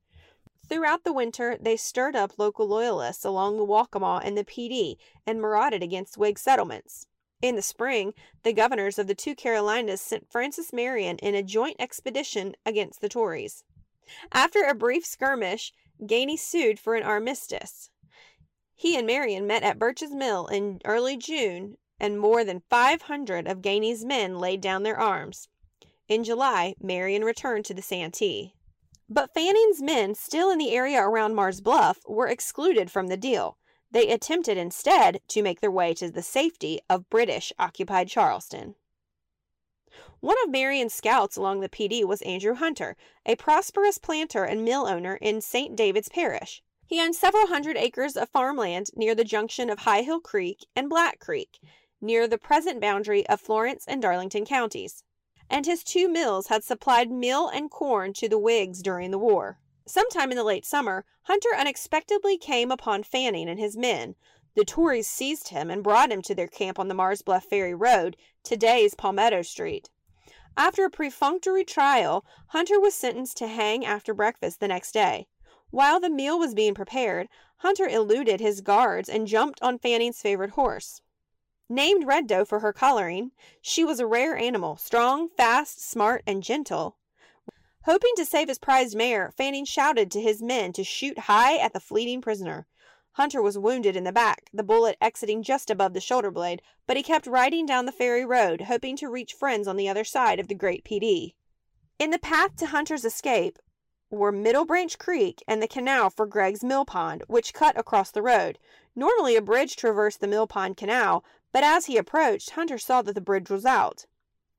Throughout 0.68 1.04
the 1.04 1.12
winter, 1.12 1.58
they 1.60 1.76
stirred 1.76 2.16
up 2.16 2.40
local 2.40 2.66
loyalists 2.66 3.26
along 3.26 3.58
the 3.58 3.66
Waccamaw 3.66 4.22
and 4.24 4.38
the 4.38 4.46
Pee 4.46 4.98
and 5.28 5.42
marauded 5.42 5.84
against 5.84 6.18
Whig 6.18 6.40
settlements. 6.40 7.08
In 7.42 7.58
the 7.58 7.62
spring, 7.62 8.14
the 8.44 8.54
governors 8.54 8.98
of 8.98 9.08
the 9.08 9.16
two 9.16 9.36
Carolinas 9.36 10.00
sent 10.00 10.32
Francis 10.32 10.72
Marion 10.72 11.18
in 11.18 11.36
a 11.36 11.44
joint 11.44 11.76
expedition 11.78 12.56
against 12.66 13.02
the 13.02 13.10
Tories. 13.10 13.66
After 14.32 14.64
a 14.64 14.74
brief 14.74 15.06
skirmish, 15.06 15.74
Gainey 16.02 16.40
sued 16.40 16.80
for 16.80 16.96
an 16.96 17.04
armistice. 17.04 17.90
He 18.74 18.96
and 18.98 19.06
Marion 19.06 19.46
met 19.46 19.64
at 19.64 19.78
Birch's 19.78 20.14
Mill 20.14 20.48
in 20.48 20.80
early 20.86 21.18
June 21.18 21.78
and 22.00 22.20
more 22.20 22.44
than 22.44 22.64
500 22.70 23.48
of 23.48 23.62
Gainey's 23.62 24.04
men 24.04 24.40
laid 24.40 24.62
down 24.62 24.84
their 24.84 25.00
arms. 25.00 25.48
In 26.08 26.24
July, 26.24 26.76
Marion 26.82 27.24
returned 27.24 27.66
to 27.66 27.74
the 27.74 27.82
Santee. 27.82 28.54
But 29.10 29.34
Fanning's 29.34 29.82
men, 29.82 30.16
still 30.16 30.50
in 30.50 30.58
the 30.58 30.72
area 30.72 31.02
around 31.02 31.36
Mars 31.36 31.62
Bluff, 31.62 32.00
were 32.08 32.28
excluded 32.28 32.90
from 32.90 33.08
the 33.08 33.18
deal. 33.18 33.58
They 33.92 34.10
attempted 34.10 34.58
instead 34.58 35.22
to 35.28 35.44
make 35.44 35.62
their 35.62 35.72
way 35.72 35.94
to 35.94 36.10
the 36.10 36.24
safety 36.24 36.80
of 36.90 37.10
British 37.10 37.54
occupied 37.60 38.08
Charleston. 38.08 38.76
One 40.20 40.38
of 40.44 40.50
Marion's 40.50 40.94
scouts 40.94 41.38
along 41.38 41.60
the 41.60 41.70
Pee 41.70 42.04
was 42.04 42.22
Andrew 42.24 42.56
Hunter, 42.56 42.96
a 43.26 43.36
prosperous 43.36 43.98
planter 43.98 44.44
and 44.44 44.66
mill 44.66 44.88
owner 44.88 45.18
in 45.18 45.42
St. 45.42 45.76
David's 45.76 46.10
Parish. 46.10 46.64
He 46.88 47.02
owned 47.02 47.16
several 47.16 47.48
hundred 47.48 47.78
acres 47.78 48.18
of 48.18 48.30
farmland 48.30 48.88
near 48.96 49.14
the 49.16 49.24
junction 49.24 49.70
of 49.70 49.80
High 49.80 50.02
Hill 50.02 50.22
Creek 50.22 50.66
and 50.76 50.90
Black 50.90 51.20
Creek, 51.20 51.60
near 52.04 52.28
the 52.28 52.38
present 52.38 52.80
boundary 52.80 53.26
of 53.28 53.42
Florence 53.42 53.86
and 53.88 54.02
Darlington 54.02 54.46
counties, 54.46 55.04
and 55.50 55.66
his 55.66 55.84
two 55.84 56.08
mills 56.08 56.48
had 56.48 56.64
supplied 56.64 57.10
meal 57.10 57.48
and 57.48 57.72
corn 57.72 58.14
to 58.14 58.30
the 58.30 58.38
Whigs 58.38 58.82
during 58.82 59.12
the 59.12 59.18
war. 59.18 59.58
Sometime 59.86 60.32
in 60.32 60.38
the 60.38 60.44
late 60.44 60.66
summer, 60.66 61.06
Hunter 61.24 61.50
unexpectedly 61.58 62.38
came 62.38 62.72
upon 62.72 63.04
Fanning 63.04 63.50
and 63.50 63.60
his 63.60 63.78
men. 63.78 64.16
The 64.56 64.66
Tories 64.66 65.08
seized 65.08 65.48
him 65.48 65.70
and 65.70 65.84
brought 65.84 66.12
him 66.12 66.22
to 66.24 66.36
their 66.36 66.48
camp 66.48 66.78
on 66.78 66.88
the 66.88 66.94
Mars 66.94 67.22
Bluff 67.22 67.46
Ferry 67.46 67.74
Road, 67.74 68.18
today's 68.44 68.94
Palmetto 68.94 69.42
Street. 69.42 69.90
After 70.56 70.86
a 70.86 70.90
perfunctory 70.90 71.64
trial, 71.64 72.26
Hunter 72.48 72.80
was 72.80 72.94
sentenced 72.94 73.38
to 73.38 73.48
hang 73.48 73.86
after 73.86 74.14
breakfast 74.14 74.60
the 74.60 74.68
next 74.68 74.92
day. 74.92 75.28
While 75.72 76.00
the 76.00 76.10
meal 76.10 76.38
was 76.38 76.54
being 76.54 76.76
prepared, 76.76 77.28
Hunter 77.58 77.88
eluded 77.88 78.40
his 78.40 78.62
guards 78.62 79.10
and 79.10 79.26
jumped 79.26 79.62
on 79.62 79.80
Fanning's 79.80 80.22
favorite 80.22 80.52
horse. 80.52 81.02
Named 81.74 82.06
Red 82.06 82.28
Doe 82.28 82.46
for 82.46 82.60
her 82.60 82.72
coloring, 82.72 83.32
she 83.60 83.84
was 83.84 84.00
a 84.00 84.06
rare 84.06 84.38
animal, 84.38 84.78
strong, 84.78 85.28
fast, 85.30 85.84
smart, 85.84 86.22
and 86.28 86.44
gentle. 86.44 86.98
Hoping 87.86 88.12
to 88.16 88.26
save 88.26 88.48
his 88.48 88.60
prized 88.60 88.96
mare, 88.96 89.34
Fanning 89.36 89.66
shouted 89.66 90.12
to 90.12 90.22
his 90.22 90.40
men 90.40 90.72
to 90.74 90.84
shoot 90.84 91.18
high 91.18 91.58
at 91.58 91.74
the 91.74 91.80
fleeting 91.80 92.22
prisoner. 92.22 92.68
Hunter 93.14 93.42
was 93.42 93.58
wounded 93.58 93.96
in 93.96 94.04
the 94.04 94.12
back, 94.12 94.52
the 94.54 94.62
bullet 94.62 94.98
exiting 95.02 95.42
just 95.42 95.72
above 95.72 95.94
the 95.94 96.00
shoulder 96.00 96.30
blade, 96.30 96.62
but 96.86 96.96
he 96.96 97.02
kept 97.02 97.26
riding 97.26 97.66
down 97.66 97.88
the 97.88 97.92
ferry 97.92 98.24
road, 98.24 98.62
hoping 98.62 98.96
to 98.98 99.10
reach 99.10 99.34
friends 99.34 99.68
on 99.68 99.76
the 99.76 99.90
other 99.90 100.04
side 100.04 100.40
of 100.40 100.50
the 100.50 100.54
great 100.54 100.84
Pee 100.84 101.00
Dee. 101.00 101.36
In 101.98 102.12
the 102.12 102.20
path 102.20 102.56
to 102.58 102.68
Hunter's 102.68 103.04
escape 103.04 103.58
were 104.12 104.32
Middle 104.32 104.66
Branch 104.66 104.96
Creek 105.00 105.44
and 105.48 105.60
the 105.60 105.68
canal 105.68 106.12
for 106.12 106.28
Gregg's 106.28 106.64
Mill 106.64 106.86
Pond, 106.86 107.24
which 107.26 107.52
cut 107.52 107.76
across 107.76 108.12
the 108.12 108.22
road. 108.22 108.60
Normally 108.96 109.36
a 109.36 109.42
bridge 109.42 109.76
traversed 109.76 110.22
the 110.22 110.28
Mill 110.28 110.46
Pond 110.46 110.78
Canal, 110.78 111.26
but 111.54 111.64
as 111.64 111.86
he 111.86 111.96
approached, 111.96 112.50
Hunter 112.50 112.78
saw 112.78 113.02
that 113.04 113.14
the 113.14 113.22
bridge 113.22 113.50
was 113.50 113.66
out. 113.66 114.06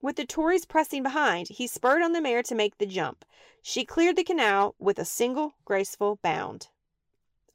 With 0.01 0.17
the 0.17 0.25
Tories 0.25 0.65
pressing 0.65 1.03
behind, 1.03 1.49
he 1.49 1.67
spurred 1.67 2.03
on 2.03 2.13
the 2.13 2.21
mare 2.21 2.43
to 2.45 2.55
make 2.55 2.79
the 2.79 2.87
jump. 2.87 3.25
She 3.61 3.85
cleared 3.85 4.17
the 4.17 4.25
canal 4.25 4.75
with 4.79 4.99
a 4.99 5.05
single 5.05 5.55
graceful 5.65 6.21
bound. 6.23 6.69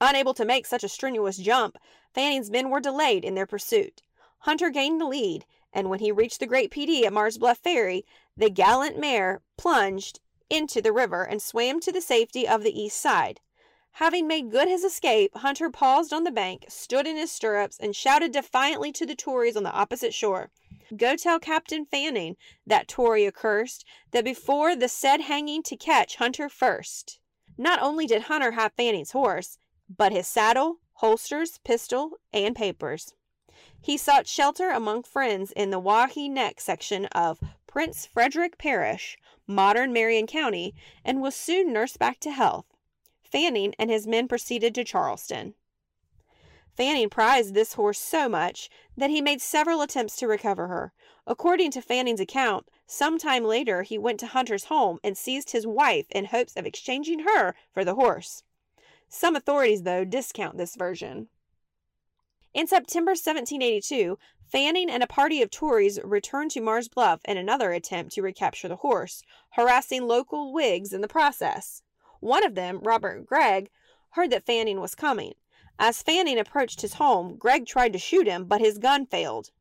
Unable 0.01 0.33
to 0.33 0.45
make 0.45 0.65
such 0.65 0.83
a 0.83 0.89
strenuous 0.89 1.37
jump, 1.37 1.77
Fanning's 2.13 2.51
men 2.51 2.69
were 2.69 2.79
delayed 2.79 3.23
in 3.23 3.35
their 3.35 3.47
pursuit. 3.47 4.01
Hunter 4.39 4.69
gained 4.69 4.99
the 4.99 5.05
lead, 5.05 5.45
and 5.71 5.89
when 5.89 5.99
he 5.99 6.11
reached 6.11 6.39
the 6.39 6.47
great 6.47 6.71
Pee 6.71 6.85
Dee 6.85 7.05
at 7.05 7.13
Mars 7.13 7.37
Bluff 7.37 7.59
Ferry, 7.59 8.05
the 8.35 8.49
gallant 8.49 8.97
mare 8.97 9.41
plunged 9.57 10.19
into 10.49 10.81
the 10.81 10.91
river 10.91 11.23
and 11.23 11.41
swam 11.41 11.79
to 11.81 11.91
the 11.91 12.01
safety 12.01 12.47
of 12.47 12.63
the 12.63 12.77
east 12.77 12.99
side. 12.99 13.39
Having 13.99 14.27
made 14.27 14.49
good 14.49 14.69
his 14.69 14.85
escape, 14.85 15.35
Hunter 15.35 15.69
paused 15.69 16.13
on 16.13 16.23
the 16.23 16.31
bank, 16.31 16.63
stood 16.69 17.05
in 17.05 17.17
his 17.17 17.33
stirrups, 17.33 17.77
and 17.77 17.93
shouted 17.93 18.31
defiantly 18.31 18.93
to 18.93 19.05
the 19.05 19.13
Tories 19.13 19.57
on 19.57 19.63
the 19.63 19.73
opposite 19.73 20.13
shore. 20.13 20.51
Go 20.95 21.17
tell 21.17 21.37
Captain 21.37 21.85
Fanning, 21.85 22.37
that 22.65 22.87
Tory 22.87 23.27
accursed, 23.27 23.83
that 24.11 24.23
before 24.23 24.73
the 24.73 24.87
said 24.87 25.19
hanging 25.19 25.63
to 25.63 25.75
catch 25.75 26.15
Hunter 26.15 26.47
first. 26.47 27.19
Not 27.57 27.81
only 27.81 28.07
did 28.07 28.21
Hunter 28.21 28.51
have 28.51 28.71
Fanning's 28.71 29.11
horse, 29.11 29.57
but 29.89 30.13
his 30.13 30.29
saddle, 30.29 30.77
holsters, 30.93 31.59
pistol, 31.65 32.11
and 32.31 32.55
papers. 32.55 33.15
He 33.81 33.97
sought 33.97 34.27
shelter 34.27 34.69
among 34.69 35.03
friends 35.03 35.51
in 35.51 35.71
the 35.71 35.81
Wahee 35.81 36.29
Neck 36.29 36.61
section 36.61 37.07
of 37.07 37.41
Prince 37.67 38.05
Frederick 38.05 38.57
Parish, 38.57 39.17
modern 39.45 39.91
Marion 39.91 40.25
County, 40.25 40.73
and 41.03 41.19
was 41.19 41.35
soon 41.35 41.73
nursed 41.73 41.99
back 41.99 42.21
to 42.21 42.31
health. 42.31 42.65
Fanning 43.31 43.75
and 43.77 43.89
his 43.89 44.07
men 44.07 44.27
proceeded 44.27 44.73
to 44.75 44.83
Charleston. 44.83 45.53
Fanning 46.75 47.09
prized 47.09 47.53
this 47.53 47.73
horse 47.73 47.99
so 47.99 48.29
much 48.29 48.69
that 48.95 49.09
he 49.09 49.21
made 49.21 49.41
several 49.41 49.81
attempts 49.81 50.15
to 50.15 50.27
recover 50.27 50.67
her. 50.67 50.93
According 51.27 51.71
to 51.71 51.81
Fanning's 51.81 52.21
account, 52.21 52.69
some 52.87 53.17
time 53.17 53.43
later 53.43 53.83
he 53.83 53.97
went 53.97 54.19
to 54.21 54.27
Hunter's 54.27 54.65
home 54.65 54.99
and 55.03 55.17
seized 55.17 55.51
his 55.51 55.67
wife 55.67 56.07
in 56.09 56.25
hopes 56.25 56.55
of 56.55 56.65
exchanging 56.65 57.19
her 57.19 57.53
for 57.73 57.83
the 57.83 57.95
horse. 57.95 58.43
Some 59.09 59.35
authorities, 59.35 59.83
though, 59.83 60.05
discount 60.05 60.57
this 60.57 60.75
version. 60.75 61.27
In 62.53 62.65
September 62.65 63.11
1782, 63.11 64.17
Fanning 64.47 64.89
and 64.89 65.03
a 65.03 65.07
party 65.07 65.41
of 65.41 65.51
Tories 65.51 65.99
returned 66.03 66.51
to 66.51 66.61
Mars 66.61 66.87
Bluff 66.87 67.21
in 67.25 67.37
another 67.37 67.73
attempt 67.73 68.13
to 68.13 68.21
recapture 68.21 68.67
the 68.67 68.77
horse, 68.77 69.21
harassing 69.51 70.07
local 70.07 70.53
Whigs 70.53 70.93
in 70.93 71.01
the 71.01 71.07
process. 71.07 71.83
One 72.19 72.45
of 72.45 72.55
them, 72.55 72.79
Robert 72.81 73.25
Gregg, 73.25 73.69
heard 74.11 74.31
that 74.31 74.45
Fanning 74.45 74.81
was 74.81 74.95
coming. 74.95 75.35
As 75.77 76.03
Fanning 76.03 76.37
approached 76.37 76.81
his 76.81 76.95
home, 76.95 77.37
Gregg 77.37 77.65
tried 77.65 77.93
to 77.93 77.99
shoot 77.99 78.27
him, 78.27 78.45
but 78.45 78.59
his 78.59 78.77
gun 78.77 79.05
failed. 79.05 79.51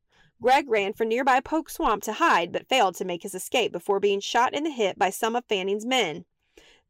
Gregg 0.40 0.68
ran 0.68 0.92
for 0.92 1.04
nearby 1.04 1.40
Poke 1.40 1.70
Swamp 1.70 2.02
to 2.04 2.14
hide, 2.14 2.52
but 2.52 2.68
failed 2.68 2.94
to 2.96 3.04
make 3.04 3.22
his 3.22 3.34
escape 3.34 3.72
before 3.72 4.00
being 4.00 4.20
shot 4.20 4.54
in 4.54 4.64
the 4.64 4.70
hip 4.70 4.98
by 4.98 5.10
some 5.10 5.36
of 5.36 5.44
Fanning's 5.44 5.86
men. 5.86 6.24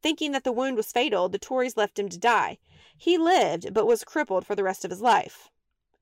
Thinking 0.03 0.33
that 0.33 0.45
the 0.45 0.53
wound 0.53 0.77
was 0.77 0.93
fatal, 0.93 1.29
the 1.29 1.39
Tories 1.39 1.77
left 1.77 1.99
him 1.99 2.09
to 2.09 2.19
die. 2.19 2.59
He 2.97 3.19
lived, 3.19 3.75
but 3.75 3.87
was 3.87 4.05
crippled 4.05 4.47
for 4.47 4.55
the 4.55 4.65
rest 4.65 4.85
of 4.85 4.91
his 4.91 5.01
life. 5.01 5.51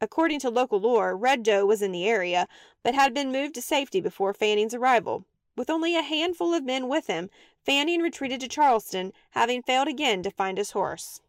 According 0.01 0.41
to 0.41 0.51
local 0.51 0.79
lore, 0.79 1.17
Red 1.17 1.43
Doe 1.43 1.65
was 1.65 1.83
in 1.83 1.93
the 1.93 2.07
area, 2.07 2.47
but 2.83 2.95
had 2.95 3.15
been 3.15 3.33
moved 3.33 3.55
to 3.55 3.63
safety 3.63 4.01
before 4.01 4.35
Fanning's 4.35 4.75
arrival. 4.75 5.25
With 5.57 5.71
only 5.71 5.97
a 5.97 6.03
handful 6.03 6.53
of 6.53 6.65
men 6.65 6.87
with 6.87 7.07
him, 7.07 7.31
Fanning 7.65 8.03
retreated 8.03 8.41
to 8.41 8.49
Charleston, 8.49 9.13
having 9.31 9.63
failed 9.63 9.89
again 9.89 10.23
to 10.23 10.31
find 10.31 10.59
his 10.59 10.73
horse. 10.73 11.21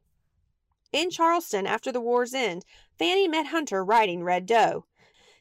In 0.92 1.10
Charleston, 1.10 1.66
after 1.66 1.92
the 1.92 2.02
war's 2.02 2.34
end, 2.34 2.66
Fanning 3.00 3.32
met 3.32 3.48
Hunter 3.48 3.84
riding 3.86 4.24
Red 4.24 4.46
Doe. 4.46 4.86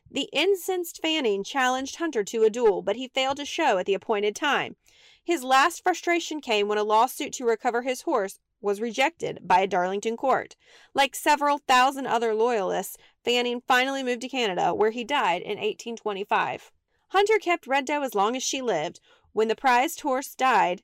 The 0.08 0.28
incensed 0.32 1.02
Fanning 1.02 1.42
challenged 1.42 1.96
Hunter 1.96 2.22
to 2.24 2.44
a 2.44 2.50
duel, 2.50 2.80
but 2.80 2.94
he 2.94 3.08
failed 3.08 3.38
to 3.38 3.44
show 3.44 3.78
at 3.78 3.86
the 3.86 3.94
appointed 3.94 4.36
time. 4.36 4.76
His 5.22 5.42
last 5.42 5.82
frustration 5.82 6.40
came 6.40 6.68
when 6.68 6.78
a 6.78 6.84
lawsuit 6.84 7.32
to 7.34 7.44
recover 7.44 7.82
his 7.82 8.02
horse 8.02 8.38
was 8.60 8.80
rejected 8.80 9.40
by 9.42 9.60
a 9.60 9.66
Darlington 9.66 10.16
court. 10.16 10.54
Like 10.94 11.16
several 11.16 11.58
thousand 11.58 12.06
other 12.06 12.34
loyalists, 12.34 12.96
Fanning 13.24 13.62
finally 13.66 14.04
moved 14.04 14.22
to 14.22 14.28
Canada, 14.28 14.72
where 14.72 14.92
he 14.92 15.02
died 15.02 15.42
in 15.42 15.58
1825. 15.58 16.70
Hunter 17.08 17.38
kept 17.38 17.66
Red 17.66 17.84
Doe 17.84 18.02
as 18.02 18.14
long 18.14 18.36
as 18.36 18.42
she 18.42 18.60
lived. 18.60 19.00
When 19.32 19.48
the 19.48 19.56
prized 19.56 20.00
horse 20.00 20.34
died, 20.34 20.82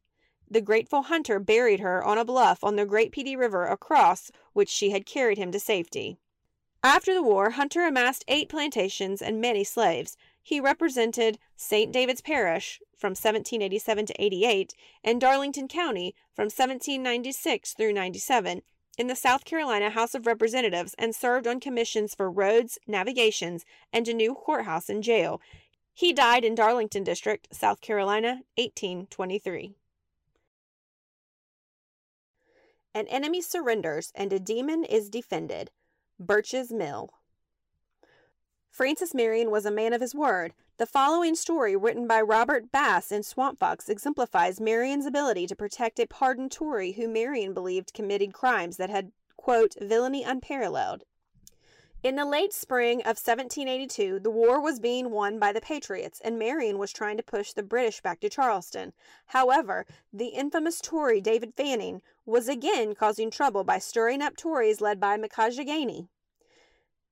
the 0.48 0.60
grateful 0.60 1.02
hunter 1.02 1.38
buried 1.38 1.80
her 1.80 2.04
on 2.04 2.18
a 2.18 2.24
bluff 2.24 2.62
on 2.62 2.76
the 2.76 2.84
Great 2.84 3.10
Pee 3.10 3.22
Dee 3.22 3.36
River 3.36 3.66
across 3.66 4.30
which 4.52 4.68
she 4.68 4.90
had 4.90 5.06
carried 5.06 5.38
him 5.38 5.50
to 5.52 5.58
safety. 5.58 6.18
After 6.84 7.14
the 7.14 7.22
war, 7.22 7.50
Hunter 7.50 7.86
amassed 7.86 8.24
eight 8.28 8.48
plantations 8.48 9.22
and 9.22 9.40
many 9.40 9.64
slaves. 9.64 10.16
He 10.42 10.60
represented 10.60 11.38
St. 11.56 11.92
David's 11.92 12.20
Parish 12.20 12.80
from 12.98 13.10
1787 13.10 14.06
to 14.06 14.22
88 14.22 14.74
and 15.02 15.20
Darlington 15.20 15.68
County 15.68 16.14
from 16.34 16.46
1796 16.46 17.72
through 17.74 17.92
97 17.92 18.62
in 18.98 19.06
the 19.06 19.16
South 19.16 19.44
Carolina 19.44 19.90
House 19.90 20.14
of 20.14 20.26
Representatives 20.26 20.94
and 20.98 21.14
served 21.14 21.46
on 21.46 21.60
commissions 21.60 22.14
for 22.14 22.30
roads, 22.30 22.78
navigations, 22.86 23.64
and 23.92 24.06
a 24.06 24.12
new 24.12 24.34
courthouse 24.34 24.88
and 24.88 25.02
jail. 25.02 25.40
He 25.94 26.12
died 26.12 26.44
in 26.44 26.54
Darlington 26.54 27.04
District, 27.04 27.48
South 27.52 27.80
Carolina, 27.80 28.42
1823. 28.56 29.76
An 32.94 33.06
enemy 33.06 33.40
surrenders 33.40 34.12
and 34.14 34.32
a 34.32 34.38
demon 34.38 34.84
is 34.84 35.08
defended. 35.08 35.70
Birch's 36.18 36.72
Mill. 36.72 37.10
Francis 38.70 39.14
Marion 39.14 39.50
was 39.50 39.66
a 39.66 39.70
man 39.70 39.92
of 39.92 40.00
his 40.00 40.14
word. 40.14 40.54
The 40.78 40.86
following 40.86 41.34
story, 41.34 41.76
written 41.76 42.06
by 42.06 42.22
Robert 42.22 42.72
Bass 42.72 43.12
in 43.12 43.22
Swamp 43.22 43.58
Fox, 43.58 43.88
exemplifies 43.88 44.60
Marion's 44.60 45.04
ability 45.04 45.46
to 45.46 45.56
protect 45.56 46.00
a 46.00 46.06
pardoned 46.06 46.52
Tory 46.52 46.92
who 46.92 47.06
Marion 47.06 47.52
believed 47.52 47.92
committed 47.92 48.32
crimes 48.32 48.78
that 48.78 48.88
had, 48.88 49.12
quote, 49.36 49.74
villainy 49.80 50.22
unparalleled. 50.22 51.04
In 52.02 52.16
the 52.16 52.24
late 52.24 52.52
spring 52.52 52.98
of 53.02 53.16
1782, 53.16 54.18
the 54.18 54.30
war 54.30 54.60
was 54.60 54.80
being 54.80 55.10
won 55.12 55.38
by 55.38 55.52
the 55.52 55.60
Patriots, 55.60 56.20
and 56.24 56.36
Marion 56.36 56.78
was 56.78 56.92
trying 56.92 57.16
to 57.16 57.22
push 57.22 57.52
the 57.52 57.62
British 57.62 58.00
back 58.00 58.18
to 58.20 58.28
Charleston. 58.28 58.92
However, 59.26 59.86
the 60.12 60.30
infamous 60.30 60.80
Tory 60.80 61.20
David 61.20 61.54
Fanning 61.54 62.02
was 62.26 62.48
again 62.48 62.96
causing 62.96 63.30
trouble 63.30 63.62
by 63.62 63.78
stirring 63.78 64.20
up 64.20 64.36
Tories 64.36 64.80
led 64.80 64.98
by 64.98 65.16
Micajah 65.16 65.64
Gainey. 65.64 66.08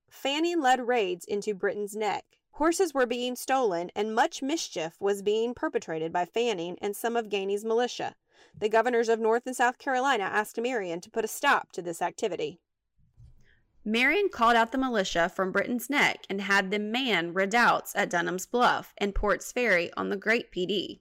Fanning 0.08 0.60
led 0.60 0.88
raids 0.88 1.24
into 1.24 1.54
Britton's 1.54 1.94
Neck. 1.94 2.24
Horses 2.54 2.92
were 2.92 3.06
being 3.06 3.36
stolen, 3.36 3.92
and 3.94 4.12
much 4.12 4.42
mischief 4.42 5.00
was 5.00 5.22
being 5.22 5.54
perpetrated 5.54 6.12
by 6.12 6.24
Fanning 6.24 6.76
and 6.82 6.96
some 6.96 7.16
of 7.16 7.28
Gainey's 7.28 7.64
militia. 7.64 8.16
The 8.58 8.68
governors 8.68 9.08
of 9.08 9.20
North 9.20 9.46
and 9.46 9.54
South 9.54 9.78
Carolina 9.78 10.24
asked 10.24 10.60
Marion 10.60 11.00
to 11.02 11.10
put 11.10 11.24
a 11.24 11.28
stop 11.28 11.70
to 11.72 11.80
this 11.80 12.02
activity. 12.02 12.58
Marion 13.84 14.28
called 14.28 14.56
out 14.56 14.72
the 14.72 14.78
militia 14.78 15.30
from 15.30 15.52
Britton's 15.52 15.88
Neck 15.88 16.26
and 16.28 16.42
had 16.42 16.70
them 16.70 16.92
man 16.92 17.32
redoubts 17.32 17.96
at 17.96 18.10
Dunham's 18.10 18.44
Bluff 18.44 18.92
and 18.98 19.14
Port's 19.14 19.52
Ferry 19.52 19.90
on 19.96 20.10
the 20.10 20.18
Great 20.18 20.52
Dee. 20.52 21.00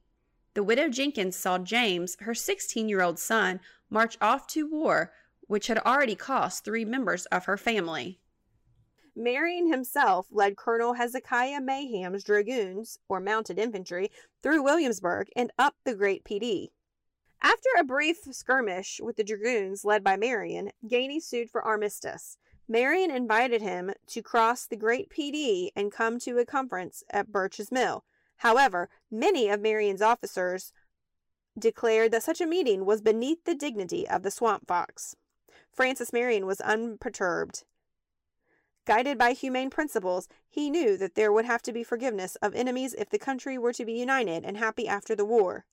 The 0.54 0.64
widow 0.64 0.88
Jenkins 0.88 1.36
saw 1.36 1.58
James, 1.58 2.16
her 2.22 2.34
16 2.34 2.88
year 2.88 3.02
old 3.02 3.20
son, 3.20 3.60
march 3.90 4.18
off 4.22 4.48
to 4.48 4.66
war, 4.66 5.12
which 5.42 5.68
had 5.68 5.78
already 5.80 6.16
cost 6.16 6.64
three 6.64 6.86
members 6.86 7.26
of 7.28 7.46
her 7.46 7.58
family. 7.58 8.22
Marion 9.14 9.70
himself 9.70 10.28
led 10.32 10.56
Colonel 10.56 10.94
Hezekiah 10.94 11.60
Maham's 11.60 12.24
dragoons, 12.24 12.98
or 13.10 13.20
mounted 13.20 13.60
infantry, 13.60 14.10
through 14.42 14.64
Williamsburg 14.64 15.28
and 15.36 15.52
up 15.60 15.76
the 15.84 15.96
Great 15.96 16.24
Dee. 16.24 16.72
After 17.42 17.70
a 17.78 17.84
brief 17.84 18.20
skirmish 18.32 19.02
with 19.04 19.18
the 19.18 19.24
dragoons 19.24 19.84
led 19.84 20.04
by 20.04 20.16
Marion, 20.16 20.72
Gainey 20.88 21.22
sued 21.22 21.50
for 21.50 21.62
armistice. 21.62 22.38
Marion 22.72 23.10
invited 23.10 23.64
him 23.64 23.92
to 24.06 24.22
cross 24.22 24.68
the 24.68 24.78
Great 24.78 25.10
Pee 25.10 25.32
Dee 25.32 25.72
and 25.76 25.92
come 25.92 26.20
to 26.20 26.38
a 26.38 26.46
conference 26.46 27.04
at 27.10 27.32
Birch's 27.32 27.72
Mill. 27.72 28.06
However, 28.38 28.90
many 29.10 29.50
of 29.50 29.60
Marion's 29.60 30.04
officers 30.04 30.72
declared 31.58 32.12
that 32.12 32.22
such 32.22 32.40
a 32.40 32.46
meeting 32.46 32.86
was 32.86 33.02
beneath 33.02 33.44
the 33.44 33.56
dignity 33.56 34.08
of 34.08 34.22
the 34.22 34.30
swamp 34.30 34.68
fox. 34.68 35.16
Francis 35.74 36.14
Marion 36.14 36.46
was 36.46 36.62
unperturbed. 36.62 37.64
Guided 38.86 39.18
by 39.18 39.34
humane 39.34 39.72
principles, 39.72 40.28
he 40.48 40.70
knew 40.70 40.96
that 40.96 41.16
there 41.16 41.34
would 41.34 41.46
have 41.46 41.64
to 41.64 41.74
be 41.74 41.84
forgiveness 41.84 42.36
of 42.36 42.54
enemies 42.54 42.94
if 43.00 43.10
the 43.10 43.18
country 43.18 43.58
were 43.58 43.74
to 43.74 43.86
be 43.86 43.94
united 43.94 44.46
and 44.46 44.58
happy 44.58 44.88
after 44.88 45.16
the 45.16 45.26
war. 45.26 45.66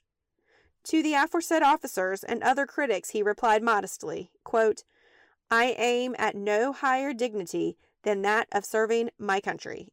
To 0.84 1.02
the 1.02 1.14
aforesaid 1.14 1.62
officers 1.62 2.24
and 2.24 2.42
other 2.42 2.64
critics 2.64 3.10
he 3.10 3.22
replied 3.22 3.62
modestly, 3.62 4.30
quote, 4.44 4.84
I 5.50 5.74
aim 5.78 6.14
at 6.18 6.34
no 6.34 6.72
higher 6.72 7.12
dignity 7.12 7.76
than 8.02 8.22
that 8.22 8.48
of 8.52 8.64
serving 8.64 9.10
my 9.18 9.40
country. 9.40 9.88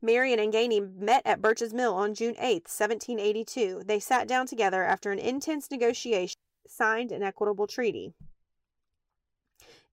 Marion 0.00 0.40
and 0.40 0.52
Gainey 0.52 0.80
met 0.80 1.22
at 1.24 1.40
Birch's 1.40 1.72
Mill 1.72 1.94
on 1.94 2.14
June 2.14 2.34
8, 2.38 2.64
1782. 2.64 3.82
They 3.84 4.00
sat 4.00 4.26
down 4.26 4.46
together 4.46 4.82
after 4.82 5.12
an 5.12 5.18
intense 5.18 5.70
negotiation, 5.70 6.36
signed 6.66 7.12
an 7.12 7.22
equitable 7.22 7.66
treaty. 7.66 8.14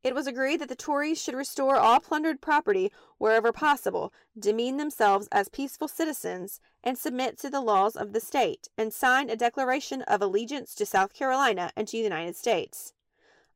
It 0.01 0.15
was 0.15 0.27
agreed 0.27 0.61
that 0.61 0.69
the 0.69 0.75
Tories 0.75 1.21
should 1.21 1.35
restore 1.35 1.75
all 1.75 1.99
plundered 1.99 2.39
property 2.39 2.91
wherever 3.17 3.51
possible, 3.51 4.13
demean 4.37 4.77
themselves 4.77 5.27
as 5.31 5.49
peaceful 5.49 5.89
citizens, 5.89 6.61
and 6.83 6.97
submit 6.97 7.37
to 7.39 7.49
the 7.49 7.59
laws 7.59 7.97
of 7.97 8.13
the 8.13 8.21
state, 8.21 8.69
and 8.77 8.93
sign 8.93 9.29
a 9.29 9.35
declaration 9.35 10.01
of 10.03 10.21
allegiance 10.21 10.73
to 10.75 10.85
South 10.85 11.13
Carolina 11.13 11.71
and 11.75 11.87
to 11.89 11.97
the 11.97 12.03
United 12.03 12.37
States. 12.37 12.93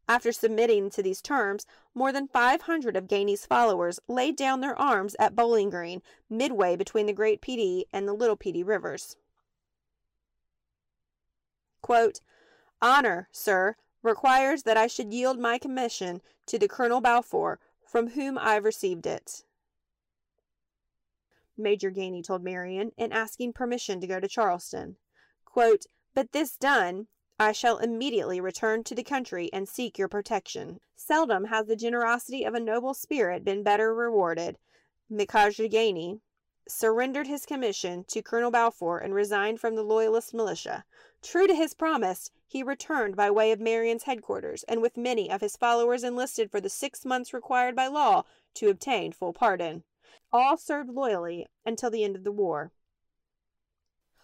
After 0.09 0.33
submitting 0.33 0.89
to 0.89 1.01
these 1.01 1.21
terms, 1.21 1.65
more 1.95 2.11
than 2.11 2.27
500 2.27 2.97
of 2.97 3.07
Gainey's 3.07 3.45
followers 3.45 4.01
laid 4.09 4.35
down 4.35 4.59
their 4.59 4.77
arms 4.77 5.15
at 5.17 5.35
Bowling 5.35 5.69
Green, 5.69 6.01
midway 6.29 6.75
between 6.75 7.05
the 7.05 7.13
Great 7.13 7.41
Pedee 7.41 7.85
and 7.93 8.05
the 8.05 8.13
Little 8.13 8.35
Pedee 8.35 8.63
rivers. 8.63 9.15
Quote, 11.81 12.19
Honor, 12.81 13.29
sir, 13.31 13.77
requires 14.03 14.63
that 14.63 14.77
I 14.77 14.87
should 14.87 15.13
yield 15.13 15.39
my 15.39 15.57
commission 15.57 16.21
to 16.45 16.59
the 16.59 16.67
Colonel 16.67 17.01
Balfour, 17.01 17.59
from 17.83 18.09
whom 18.09 18.37
I 18.37 18.53
have 18.55 18.65
received 18.65 19.07
it. 19.07 19.43
Major 21.57 21.91
Gainey 21.91 22.23
told 22.23 22.43
Marion 22.43 22.91
in 22.97 23.11
asking 23.11 23.53
permission 23.53 24.01
to 24.01 24.07
go 24.07 24.19
to 24.19 24.27
Charleston. 24.27 24.97
Quote, 25.45 25.85
but 26.13 26.31
this 26.31 26.57
done, 26.57 27.07
I 27.39 27.51
shall 27.51 27.77
immediately 27.77 28.39
return 28.39 28.83
to 28.85 28.95
the 28.95 29.03
country 29.03 29.49
and 29.53 29.67
seek 29.67 29.97
your 29.97 30.07
protection. 30.07 30.79
Seldom 30.95 31.45
has 31.45 31.67
the 31.67 31.75
generosity 31.75 32.43
of 32.43 32.53
a 32.53 32.59
noble 32.59 32.93
spirit 32.93 33.43
been 33.43 33.63
better 33.63 33.93
rewarded. 33.93 34.57
Micajah 35.09 35.69
Gainey 35.69 36.21
surrendered 36.67 37.27
his 37.27 37.45
commission 37.45 38.03
to 38.05 38.21
Colonel 38.21 38.51
Balfour 38.51 38.97
and 38.97 39.13
resigned 39.13 39.59
from 39.59 39.75
the 39.75 39.83
Loyalist 39.83 40.33
militia. 40.33 40.85
True 41.21 41.47
to 41.47 41.55
his 41.55 41.73
promise, 41.73 42.31
he 42.47 42.63
returned 42.63 43.15
by 43.15 43.31
way 43.31 43.51
of 43.51 43.59
Marion's 43.59 44.03
headquarters, 44.03 44.63
and 44.63 44.81
with 44.81 44.97
many 44.97 45.29
of 45.31 45.41
his 45.41 45.55
followers 45.55 46.03
enlisted 46.03 46.51
for 46.51 46.61
the 46.61 46.69
six 46.69 47.05
months 47.05 47.33
required 47.33 47.75
by 47.75 47.87
law 47.87 48.23
to 48.55 48.69
obtain 48.69 49.11
full 49.11 49.33
pardon. 49.33 49.83
All 50.31 50.57
served 50.57 50.89
loyally 50.89 51.47
until 51.65 51.89
the 51.89 52.03
end 52.03 52.15
of 52.15 52.23
the 52.23 52.31
war. 52.31 52.71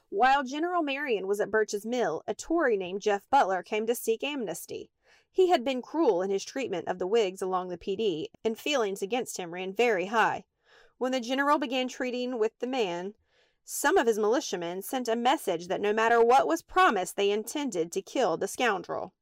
While 0.10 0.44
General 0.44 0.82
Marion 0.82 1.28
was 1.28 1.40
at 1.40 1.52
Birch's 1.52 1.86
Mill, 1.86 2.24
a 2.28 2.34
Tory 2.34 2.76
named 2.76 3.02
Jeff 3.02 3.30
Butler 3.30 3.62
came 3.62 3.86
to 3.86 3.94
seek 3.94 4.24
amnesty. 4.24 4.90
He 5.32 5.50
had 5.50 5.64
been 5.64 5.84
cruel 5.84 6.24
in 6.24 6.32
his 6.32 6.44
treatment 6.44 6.88
of 6.88 6.98
the 6.98 7.06
Whigs 7.06 7.42
along 7.42 7.70
the 7.70 7.78
Pee 7.78 7.96
Dee, 7.96 8.30
and 8.44 8.58
feelings 8.58 9.04
against 9.04 9.38
him 9.38 9.54
ran 9.54 9.72
very 9.72 10.08
high. 10.08 10.46
When 11.00 11.14
the 11.14 11.22
general 11.22 11.58
began 11.58 11.88
treating 11.88 12.38
with 12.38 12.60
the 12.60 12.68
man, 12.68 13.16
some 13.64 13.98
of 13.98 14.06
his 14.06 14.20
militiamen 14.20 14.82
sent 14.82 15.08
a 15.08 15.16
message 15.16 15.68
that 15.68 15.80
no 15.80 15.94
matter 15.94 16.22
what 16.22 16.46
was 16.46 16.62
promised, 16.62 17.16
they 17.16 17.32
intended 17.32 17.90
to 17.94 18.02
kill 18.02 18.36
the 18.36 18.50
scoundrel. 18.50 19.14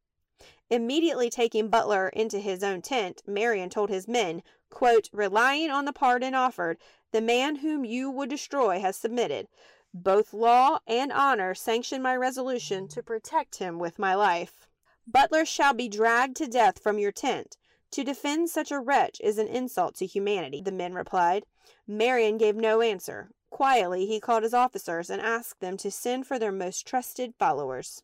Immediately 0.71 1.29
taking 1.29 1.69
Butler 1.69 2.09
into 2.09 2.39
his 2.39 2.63
own 2.63 2.81
tent, 2.81 3.21
Marion 3.27 3.69
told 3.69 3.91
his 3.91 4.07
men, 4.07 4.41
quote, 4.71 5.07
Relying 5.13 5.69
on 5.69 5.85
the 5.85 5.93
pardon 5.93 6.33
offered, 6.33 6.79
the 7.11 7.21
man 7.21 7.57
whom 7.57 7.85
you 7.85 8.09
would 8.09 8.31
destroy 8.31 8.79
has 8.79 8.97
submitted. 8.97 9.47
Both 9.93 10.33
law 10.33 10.79
and 10.87 11.11
honor 11.11 11.53
sanction 11.53 12.01
my 12.01 12.15
resolution 12.15 12.87
to 12.87 13.03
protect 13.03 13.57
him 13.57 13.77
with 13.77 13.99
my 13.99 14.15
life. 14.15 14.67
Butler 15.05 15.45
shall 15.45 15.75
be 15.75 15.87
dragged 15.87 16.37
to 16.37 16.47
death 16.47 16.81
from 16.81 16.97
your 16.97 17.11
tent. 17.11 17.55
To 17.91 18.03
defend 18.03 18.49
such 18.49 18.71
a 18.71 18.79
wretch 18.79 19.21
is 19.23 19.37
an 19.37 19.47
insult 19.47 19.95
to 19.95 20.05
humanity, 20.05 20.61
the 20.61 20.71
men 20.71 20.93
replied. 20.93 21.45
Marion 21.87 22.37
gave 22.37 22.55
no 22.55 22.81
answer. 22.81 23.29
Quietly 23.49 24.05
he 24.05 24.19
called 24.19 24.43
his 24.43 24.53
officers 24.53 25.09
and 25.09 25.21
asked 25.21 25.61
them 25.61 25.77
to 25.77 25.89
send 25.89 26.27
for 26.27 26.37
their 26.37 26.51
most 26.51 26.85
trusted 26.85 27.33
followers. 27.39 28.03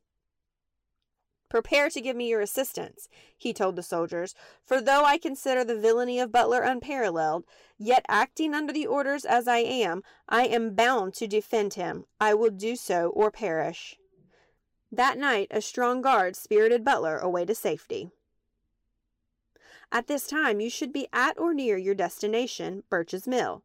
Prepare 1.49 1.89
to 1.91 2.01
give 2.01 2.15
me 2.15 2.29
your 2.29 2.41
assistance, 2.41 3.07
he 3.37 3.53
told 3.53 3.75
the 3.75 3.83
soldiers, 3.83 4.33
for 4.65 4.81
though 4.81 5.05
I 5.05 5.19
consider 5.19 5.63
the 5.63 5.77
villainy 5.77 6.19
of 6.19 6.31
Butler 6.31 6.63
unparalleled, 6.63 7.43
yet 7.77 8.03
acting 8.07 8.55
under 8.55 8.73
the 8.73 8.87
orders 8.87 9.23
as 9.23 9.47
I 9.47 9.59
am, 9.59 10.01
I 10.27 10.47
am 10.47 10.73
bound 10.73 11.13
to 11.15 11.27
defend 11.27 11.75
him. 11.75 12.05
I 12.19 12.33
will 12.33 12.49
do 12.49 12.75
so 12.75 13.09
or 13.09 13.29
perish. 13.29 13.99
That 14.91 15.19
night, 15.19 15.49
a 15.51 15.61
strong 15.61 16.01
guard 16.01 16.35
spirited 16.35 16.83
Butler 16.83 17.19
away 17.19 17.45
to 17.45 17.53
safety. 17.53 18.09
At 19.95 20.07
this 20.07 20.25
time, 20.25 20.59
you 20.59 20.71
should 20.71 20.91
be 20.91 21.07
at 21.13 21.37
or 21.37 21.53
near 21.53 21.77
your 21.77 21.93
destination, 21.93 22.81
Birch's 22.89 23.27
Mill. 23.27 23.61